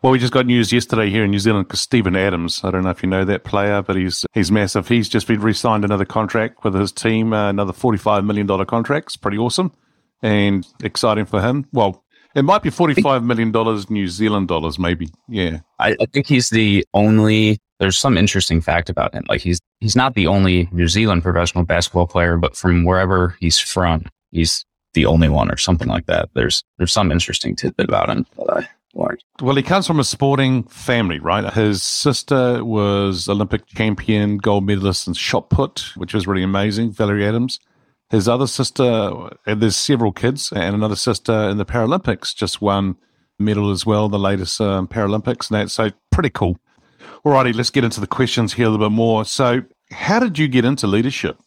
Well, 0.02 0.12
we 0.12 0.18
just 0.18 0.34
got 0.34 0.48
news 0.48 0.74
yesterday 0.74 1.12
here 1.12 1.24
in 1.24 1.32
New 1.32 1.40
Zealand 1.40 1.68
because 1.68 1.82
Steven 1.82 2.16
Adams, 2.16 2.64
I 2.64 2.72
don't 2.72 2.84
know 2.84 2.90
if 2.90 3.04
you 3.04 3.10
know 3.10 3.24
that 3.24 3.44
player, 3.44 3.84
but 3.84 3.96
he's 3.96 4.26
he's 4.34 4.52
massive. 4.52 4.88
He's 4.88 5.08
just 5.08 5.28
been 5.28 5.42
re-signed 5.42 5.86
another 5.86 6.06
contract 6.06 6.64
with 6.64 6.74
his 6.74 6.92
team, 6.92 7.34
uh, 7.34 7.50
another 7.50 7.72
$45 7.72 8.26
million 8.26 8.48
contract. 8.66 9.08
It's 9.08 9.18
pretty 9.18 9.38
awesome 9.38 9.72
and 10.24 10.66
exciting 10.84 11.26
for 11.26 11.40
him. 11.42 11.68
Well, 11.72 12.04
it 12.36 12.44
might 12.44 12.64
be 12.64 12.70
$45 12.70 13.24
million 13.24 13.52
New 13.90 14.08
Zealand 14.08 14.48
dollars, 14.48 14.80
maybe. 14.80 15.10
Yeah. 15.28 15.60
I, 15.80 15.96
I 16.00 16.06
think 16.12 16.28
he's 16.28 16.50
the 16.50 16.86
only 16.94 17.60
there's 17.80 17.98
some 17.98 18.16
interesting 18.18 18.62
fact 18.62 18.90
about 18.90 19.14
him. 19.14 19.24
Like 19.28 19.42
he's 19.42 19.60
he's 19.80 19.96
not 19.96 20.14
the 20.14 20.28
only 20.28 20.70
New 20.72 20.88
Zealand 20.88 21.24
professional 21.24 21.66
basketball 21.66 22.06
player, 22.06 22.38
but 22.38 22.56
from 22.56 22.86
wherever 22.86 23.36
he's 23.40 23.58
from, 23.58 24.06
he's 24.32 24.66
the 24.94 25.08
only 25.08 25.30
one 25.30 25.50
or 25.50 25.58
something 25.58 25.88
like 25.88 26.06
that. 26.06 26.30
There's 26.36 26.64
there's 26.78 26.92
some 26.92 27.12
interesting 27.12 27.56
tidbit 27.56 27.90
about 27.90 28.10
him 28.10 28.28
that 28.38 28.58
I 28.58 28.70
well, 28.94 29.56
he 29.56 29.64
comes 29.64 29.88
from 29.88 30.00
a 30.00 30.04
sporting 30.04 30.64
family, 30.64 31.20
right? 31.20 31.52
His 31.54 31.82
sister 31.82 32.64
was 32.64 33.30
Olympic 33.30 33.66
champion, 33.68 34.38
gold 34.38 34.66
medalist 34.66 35.08
in 35.08 35.14
shot 35.14 35.50
put, 35.50 35.92
which 35.96 36.14
was 36.14 36.28
really 36.28 36.44
amazing, 36.44 36.92
Valerie 36.92 37.26
Adams. 37.26 37.60
His 38.12 38.28
other 38.28 38.46
sister, 38.46 39.30
and 39.46 39.62
there's 39.62 39.78
several 39.78 40.12
kids, 40.12 40.52
and 40.54 40.76
another 40.76 40.98
sister 40.98 41.50
in 41.50 41.58
the 41.58 41.66
Paralympics 41.66 42.36
just 42.36 42.62
won 42.62 42.98
medal 43.40 43.72
as 43.72 43.86
well, 43.86 44.10
the 44.10 44.20
latest 44.20 44.60
um, 44.60 44.88
Paralympics, 44.88 45.50
and 45.50 45.60
that's 45.60 45.74
so 45.74 45.92
pretty 46.12 46.30
cool. 46.30 46.60
Alrighty, 47.26 47.56
let's 47.56 47.70
get 47.70 47.86
into 47.86 48.02
the 48.02 48.08
questions 48.08 48.54
here 48.54 48.68
a 48.68 48.70
little 48.70 48.86
bit 48.86 48.94
more. 48.94 49.24
So, 49.24 49.64
how 49.92 50.20
did 50.20 50.38
you 50.38 50.50
get 50.50 50.66
into 50.66 50.88
leadership? 50.88 51.38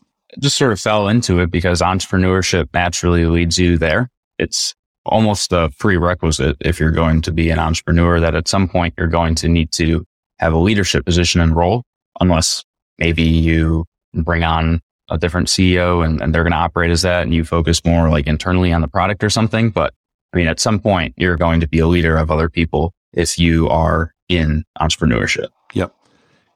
Just 0.41 0.57
sort 0.57 0.73
of 0.73 0.81
fell 0.81 1.07
into 1.07 1.39
it 1.41 1.51
because 1.51 1.83
entrepreneurship 1.83 2.69
naturally 2.73 3.27
leads 3.27 3.59
you 3.59 3.77
there. 3.77 4.09
It's 4.39 4.75
almost 5.05 5.53
a 5.53 5.71
prerequisite 5.79 6.57
if 6.61 6.81
you're 6.81 6.91
going 6.91 7.21
to 7.23 7.33
be 7.33 7.51
an 7.51 7.59
entrepreneur 7.59 8.21
that 8.21 8.35
at 8.35 8.49
some 8.49 8.69
point 8.69 8.95
you're 8.97 9.07
going 9.07 9.35
to 9.35 9.49
need 9.49 9.71
to 9.73 10.05
have 10.39 10.55
a 10.55 10.59
leadership 10.59 11.05
position 11.05 11.43
and 11.43 11.55
role, 11.55 11.85
unless 12.21 12.65
maybe 12.99 13.23
you 13.23 13.85
bring 14.15 14.45
on 14.45 14.81
a 15.11 15.19
different 15.19 15.49
CEO 15.49 16.05
and, 16.05 16.21
and 16.21 16.35
they're 16.35 16.43
going 16.43 16.53
to 16.53 16.59
operate 16.59 16.91
as 16.91 17.03
that 17.03 17.23
and 17.23 17.35
you 17.35 17.45
focus 17.45 17.85
more 17.85 18.09
like 18.09 18.27
internally 18.27 18.73
on 18.73 18.81
the 18.81 18.89
product 18.89 19.23
or 19.23 19.31
something. 19.31 19.71
But 19.71 19.95
I 20.33 20.37
mean, 20.37 20.49
at 20.49 20.61
some 20.61 20.81
point, 20.81 21.15
you're 21.17 21.37
going 21.37 21.61
to 21.61 21.69
be 21.69 21.79
a 21.79 21.87
leader 21.87 22.17
of 22.17 22.31
other 22.31 22.49
people 22.49 22.93
if 23.13 23.39
you 23.39 23.69
are 23.69 24.13
in 24.29 24.65
entrepreneurship. 24.81 25.49
Yep. 25.75 25.95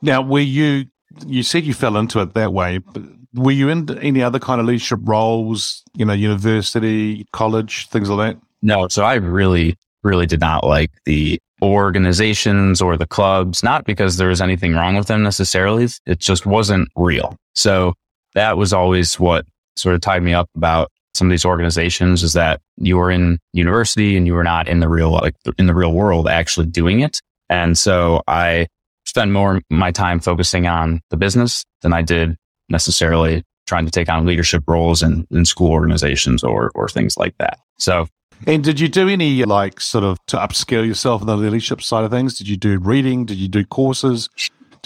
Now, 0.03 0.23
were 0.23 0.41
you, 0.41 0.87
you 1.27 1.43
said 1.43 1.65
you 1.65 1.75
fell 1.75 1.97
into 1.97 2.21
it 2.21 2.35
that 2.35 2.53
way, 2.53 2.79
but 2.79 3.03
were 3.35 3.53
you 3.53 3.69
in 3.69 3.99
any 3.99 4.23
other 4.23 4.39
kind 4.39 4.61
of 4.61 4.67
leadership 4.67 5.01
roles, 5.03 5.83
you 5.95 6.05
know, 6.05 6.13
university, 6.13 7.27
college, 7.33 7.89
things 7.89 8.09
like 8.09 8.35
that? 8.35 8.43
No. 8.63 8.89
So 8.89 9.05
I 9.05 9.15
really, 9.15 9.77
really 10.03 10.27
did 10.27 10.41
not 10.41 10.65
like 10.65 10.91
the 11.05 11.39
organizations 11.63 12.81
or 12.81 12.97
the 12.97 13.07
clubs, 13.07 13.63
not 13.63 13.85
because 13.85 14.17
there 14.17 14.29
was 14.29 14.41
anything 14.41 14.75
wrong 14.75 14.97
with 14.97 15.09
them 15.09 15.23
necessarily. 15.23 15.89
It 16.07 16.19
just 16.19 16.47
wasn't 16.47 16.89
real. 16.97 17.37
So 17.55 17.95
that 18.39 18.57
was 18.57 18.73
always 18.73 19.19
what 19.19 19.45
sort 19.77 19.97
of 19.97 20.01
tied 20.01 20.23
me 20.23 20.33
up 20.33 20.49
about 20.55 20.91
some 21.15 21.27
of 21.27 21.31
these 21.31 21.45
organizations 21.45 22.23
is 22.23 22.35
that 22.35 22.61
you 22.77 22.97
were 22.97 23.11
in 23.11 23.39
university 23.53 24.17
and 24.17 24.27
you 24.27 24.35
were 24.35 24.45
not 24.45 24.69
in 24.69 24.79
the 24.79 24.89
real, 24.89 25.11
like 25.11 25.35
in 25.59 25.67
the 25.67 25.75
real 25.75 25.93
world 25.93 26.29
actually 26.29 26.67
doing 26.67 27.01
it. 27.01 27.21
And 27.51 27.77
so 27.77 28.23
I 28.29 28.69
spent 29.07 29.33
more 29.33 29.61
my 29.71 29.91
time 29.91 30.21
focusing 30.21 30.69
on 30.69 31.01
the 31.11 31.17
business 31.17 31.65
than 31.83 31.93
I 31.93 32.03
did 32.03 32.37
necessarily 32.69 33.43
trying 33.67 33.85
to 33.87 33.91
take 33.91 34.09
on 34.09 34.25
leadership 34.25 34.63
roles 34.69 35.03
in, 35.03 35.27
in 35.31 35.45
school 35.45 35.73
organizations 35.73 36.45
or, 36.45 36.71
or 36.77 36.89
things 36.89 37.17
like 37.17 37.37
that. 37.39 37.59
So 37.79 38.07
and 38.47 38.63
did 38.63 38.79
you 38.79 38.87
do 38.87 39.09
any 39.09 39.45
like 39.45 39.81
sort 39.81 40.05
of 40.05 40.25
to 40.27 40.37
upskill 40.37 40.87
yourself 40.87 41.23
in 41.23 41.27
the 41.27 41.37
leadership 41.37 41.83
side 41.83 42.05
of 42.05 42.13
things? 42.13 42.39
Did 42.39 42.47
you 42.47 42.57
do 42.57 42.79
reading? 42.79 43.27
Did 43.27 43.39
you 43.39 43.49
do 43.49 43.65
courses? 43.65 44.29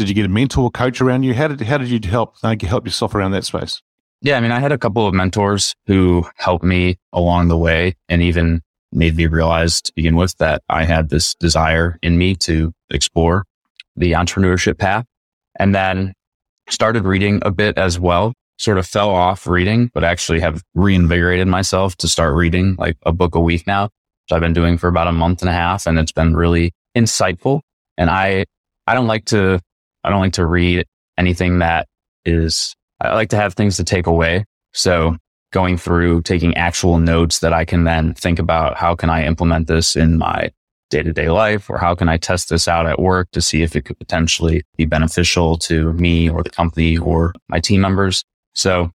Did 0.02 0.08
you 0.08 0.16
get 0.16 0.26
a 0.26 0.28
mentor, 0.28 0.68
coach 0.68 1.00
around 1.00 1.22
you? 1.22 1.32
How 1.32 1.46
did 1.46 1.60
how 1.60 1.78
did 1.78 1.88
you 1.88 2.00
help 2.10 2.34
uh, 2.42 2.56
help 2.60 2.84
yourself 2.84 3.14
around 3.14 3.30
that 3.30 3.44
space? 3.44 3.80
Yeah, 4.20 4.36
I 4.36 4.40
mean, 4.40 4.50
I 4.50 4.58
had 4.58 4.72
a 4.72 4.78
couple 4.78 5.06
of 5.06 5.14
mentors 5.14 5.76
who 5.86 6.26
helped 6.34 6.64
me 6.64 6.98
along 7.12 7.46
the 7.46 7.56
way, 7.56 7.94
and 8.08 8.20
even 8.20 8.62
made 8.90 9.16
me 9.16 9.28
realize 9.28 9.80
to 9.82 9.92
begin 9.94 10.16
with 10.16 10.36
that 10.38 10.60
I 10.68 10.86
had 10.86 11.08
this 11.08 11.36
desire 11.36 12.00
in 12.02 12.18
me 12.18 12.34
to 12.34 12.72
explore 12.90 13.44
the 13.94 14.10
entrepreneurship 14.10 14.76
path, 14.76 15.06
and 15.60 15.72
then 15.72 16.14
started 16.68 17.04
reading 17.04 17.40
a 17.44 17.52
bit 17.52 17.78
as 17.78 18.00
well 18.00 18.32
sort 18.58 18.78
of 18.78 18.86
fell 18.86 19.10
off 19.10 19.46
reading, 19.46 19.88
but 19.94 20.02
actually 20.02 20.40
have 20.40 20.64
reinvigorated 20.74 21.46
myself 21.46 21.94
to 21.98 22.08
start 22.08 22.34
reading 22.34 22.74
like 22.76 22.96
a 23.06 23.12
book 23.12 23.36
a 23.36 23.40
week 23.40 23.68
now, 23.68 23.84
which 23.84 24.32
I've 24.32 24.40
been 24.40 24.52
doing 24.52 24.78
for 24.78 24.88
about 24.88 25.06
a 25.06 25.12
month 25.12 25.42
and 25.42 25.48
a 25.48 25.52
half. 25.52 25.86
And 25.86 25.96
it's 25.96 26.12
been 26.12 26.34
really 26.34 26.72
insightful. 26.96 27.60
And 27.96 28.10
I, 28.10 28.46
I 28.88 28.94
don't 28.94 29.06
like 29.06 29.26
to, 29.26 29.60
I 30.04 30.10
don't 30.10 30.20
like 30.20 30.34
to 30.34 30.46
read 30.46 30.86
anything 31.18 31.58
that 31.60 31.86
is, 32.24 32.74
I 33.00 33.14
like 33.14 33.30
to 33.30 33.36
have 33.36 33.54
things 33.54 33.76
to 33.76 33.84
take 33.84 34.06
away. 34.06 34.44
So 34.72 35.16
going 35.52 35.76
through 35.76 36.22
taking 36.22 36.56
actual 36.56 36.98
notes 36.98 37.40
that 37.40 37.52
I 37.52 37.64
can 37.64 37.84
then 37.84 38.14
think 38.14 38.38
about 38.38 38.76
how 38.76 38.94
can 38.94 39.10
I 39.10 39.24
implement 39.24 39.66
this 39.66 39.96
in 39.96 40.18
my 40.18 40.50
day 40.90 41.02
to 41.02 41.12
day 41.12 41.30
life 41.30 41.70
or 41.70 41.78
how 41.78 41.94
can 41.94 42.08
I 42.08 42.16
test 42.16 42.48
this 42.48 42.68
out 42.68 42.86
at 42.86 43.00
work 43.00 43.30
to 43.32 43.40
see 43.40 43.62
if 43.62 43.76
it 43.76 43.84
could 43.84 43.98
potentially 43.98 44.62
be 44.76 44.84
beneficial 44.84 45.56
to 45.58 45.92
me 45.94 46.28
or 46.28 46.42
the 46.42 46.50
company 46.50 46.98
or 46.98 47.34
my 47.48 47.60
team 47.60 47.80
members. 47.80 48.24
So 48.54 48.90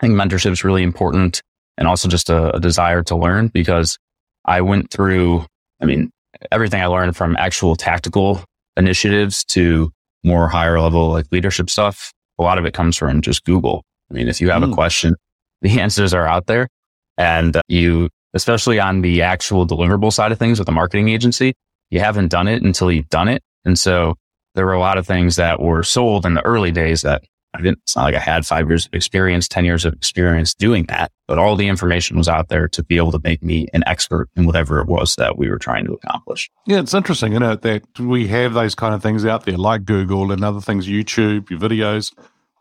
I 0.00 0.06
think 0.06 0.14
mentorship 0.14 0.52
is 0.52 0.64
really 0.64 0.82
important 0.82 1.42
and 1.78 1.88
also 1.88 2.08
just 2.08 2.28
a, 2.30 2.54
a 2.54 2.60
desire 2.60 3.02
to 3.04 3.16
learn 3.16 3.48
because 3.48 3.98
I 4.44 4.60
went 4.60 4.90
through, 4.90 5.46
I 5.80 5.86
mean, 5.86 6.10
everything 6.52 6.80
I 6.80 6.86
learned 6.86 7.16
from 7.16 7.36
actual 7.36 7.76
tactical 7.76 8.44
initiatives 8.76 9.44
to 9.44 9.90
more 10.24 10.48
higher 10.48 10.80
level 10.80 11.10
like 11.10 11.26
leadership 11.30 11.70
stuff. 11.70 12.12
A 12.38 12.42
lot 12.42 12.58
of 12.58 12.64
it 12.64 12.74
comes 12.74 12.96
from 12.96 13.20
just 13.20 13.44
Google. 13.44 13.84
I 14.10 14.14
mean, 14.14 14.28
if 14.28 14.40
you 14.40 14.50
have 14.50 14.62
mm. 14.62 14.72
a 14.72 14.74
question, 14.74 15.16
the 15.62 15.80
answers 15.80 16.14
are 16.14 16.26
out 16.26 16.46
there 16.46 16.68
and 17.18 17.60
you, 17.68 18.08
especially 18.34 18.80
on 18.80 19.02
the 19.02 19.22
actual 19.22 19.66
deliverable 19.66 20.12
side 20.12 20.32
of 20.32 20.38
things 20.38 20.58
with 20.58 20.68
a 20.68 20.72
marketing 20.72 21.08
agency, 21.08 21.54
you 21.90 22.00
haven't 22.00 22.28
done 22.28 22.48
it 22.48 22.62
until 22.62 22.90
you've 22.90 23.08
done 23.08 23.28
it. 23.28 23.42
And 23.64 23.78
so 23.78 24.14
there 24.54 24.64
were 24.66 24.72
a 24.72 24.80
lot 24.80 24.98
of 24.98 25.06
things 25.06 25.36
that 25.36 25.60
were 25.60 25.82
sold 25.82 26.24
in 26.24 26.34
the 26.34 26.44
early 26.44 26.70
days 26.70 27.02
that 27.02 27.24
I 27.54 27.62
didn't, 27.62 27.78
it's 27.82 27.96
not 27.96 28.04
like 28.04 28.14
I 28.14 28.20
had 28.20 28.46
five 28.46 28.68
years 28.68 28.86
of 28.86 28.94
experience, 28.94 29.48
10 29.48 29.64
years 29.64 29.84
of 29.84 29.92
experience 29.92 30.54
doing 30.54 30.84
that, 30.84 31.10
but 31.26 31.38
all 31.38 31.56
the 31.56 31.68
information 31.68 32.16
was 32.16 32.28
out 32.28 32.48
there 32.48 32.68
to 32.68 32.84
be 32.84 32.96
able 32.96 33.10
to 33.12 33.20
make 33.24 33.42
me 33.42 33.66
an 33.74 33.82
expert 33.86 34.28
in 34.36 34.46
whatever 34.46 34.80
it 34.80 34.86
was 34.86 35.16
that 35.16 35.36
we 35.36 35.48
were 35.48 35.58
trying 35.58 35.84
to 35.86 35.92
accomplish. 35.92 36.48
Yeah, 36.66 36.78
it's 36.78 36.94
interesting, 36.94 37.32
you 37.32 37.40
know, 37.40 37.56
that 37.56 37.82
we 37.98 38.28
have 38.28 38.54
those 38.54 38.74
kind 38.74 38.94
of 38.94 39.02
things 39.02 39.24
out 39.24 39.46
there 39.46 39.56
like 39.56 39.84
Google 39.84 40.30
and 40.30 40.44
other 40.44 40.60
things, 40.60 40.86
YouTube, 40.86 41.50
your 41.50 41.58
videos, 41.58 42.12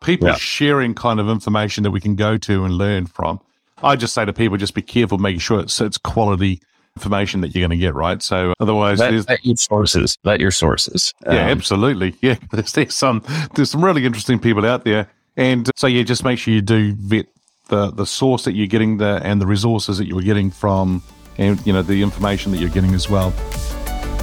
people 0.02 0.30
yeah. 0.30 0.36
sharing 0.36 0.96
kind 0.96 1.20
of 1.20 1.30
information 1.30 1.84
that 1.84 1.92
we 1.92 2.02
can 2.02 2.16
go 2.16 2.38
to 2.38 2.66
and 2.66 2.74
learn 2.74 3.06
from. 3.06 3.40
I 3.84 3.96
just 3.96 4.14
say 4.14 4.26
to 4.26 4.34
people, 4.34 4.58
just 4.58 4.74
be 4.74 4.82
careful 4.82 5.20
making 5.20 5.40
sure 5.40 5.60
it's, 5.60 5.80
it's 5.80 5.98
quality 5.98 6.62
information 7.00 7.42
that 7.42 7.56
you're 7.56 7.62
going 7.66 7.78
to 7.78 7.82
get, 7.82 7.96
right? 7.96 8.22
So 8.22 8.54
otherwise, 8.60 9.00
let, 9.00 9.14
let 9.30 9.46
your 9.46 9.56
sources, 9.56 10.18
let 10.24 10.40
your 10.40 10.52
sources. 10.52 11.14
Yeah, 11.26 11.46
um, 11.46 11.50
absolutely. 11.50 12.16
Yeah, 12.22 12.36
there's, 12.52 12.74
there's 12.74 12.94
some 12.94 13.24
there's 13.56 13.72
some 13.72 13.84
really 13.84 14.06
interesting 14.06 14.40
people 14.40 14.66
out 14.66 14.84
there, 14.84 15.10
and 15.38 15.70
so 15.78 15.88
yeah, 15.88 16.04
just 16.04 16.24
make 16.24 16.38
sure 16.38 16.54
you 16.54 16.62
do 16.62 16.94
vet 16.94 17.28
the 17.70 17.92
the 17.92 18.06
source 18.06 18.44
that 18.44 18.56
you're 18.56 18.68
getting 18.68 18.98
the 18.98 19.22
and 19.24 19.42
the 19.42 19.48
resources 19.48 19.98
that 20.00 20.08
you're 20.08 20.22
getting 20.22 20.52
from, 20.52 21.02
and 21.38 21.66
you 21.66 21.72
know 21.72 21.82
the 21.82 22.02
information 22.04 22.52
that 22.52 22.58
you're 22.58 22.70
getting 22.70 22.94
as 22.94 23.10
well. 23.10 23.32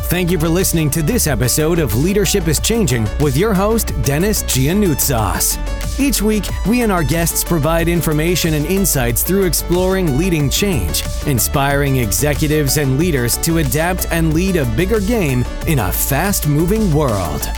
Thank 0.09 0.31
you 0.31 0.39
for 0.39 0.49
listening 0.49 0.91
to 0.91 1.03
this 1.03 1.27
episode 1.27 1.79
of 1.79 1.97
Leadership 1.97 2.47
is 2.49 2.61
Changing 2.61 3.09
with 3.19 3.37
your 3.37 3.55
host, 3.55 3.93
Denis 4.03 4.43
Giannoutsos. 4.45 5.76
Each 5.99 6.21
week, 6.21 6.47
we 6.67 6.83
and 6.83 6.93
our 6.93 7.03
guests 7.03 7.43
provide 7.43 7.89
information 7.89 8.53
and 8.53 8.67
insights 8.67 9.23
through 9.23 9.45
exploring 9.45 10.19
leading 10.19 10.51
change, 10.51 11.03
inspiring 11.27 11.97
executives 11.97 12.77
and 12.77 12.99
leaders 12.99 13.39
to 13.39 13.59
adapt 13.59 14.07
and 14.11 14.35
lead 14.35 14.57
a 14.57 14.67
bigger 14.77 15.01
game 15.01 15.43
in 15.67 15.79
a 15.79 15.91
fast 15.91 16.49
moving 16.49 16.93
world. 16.93 17.49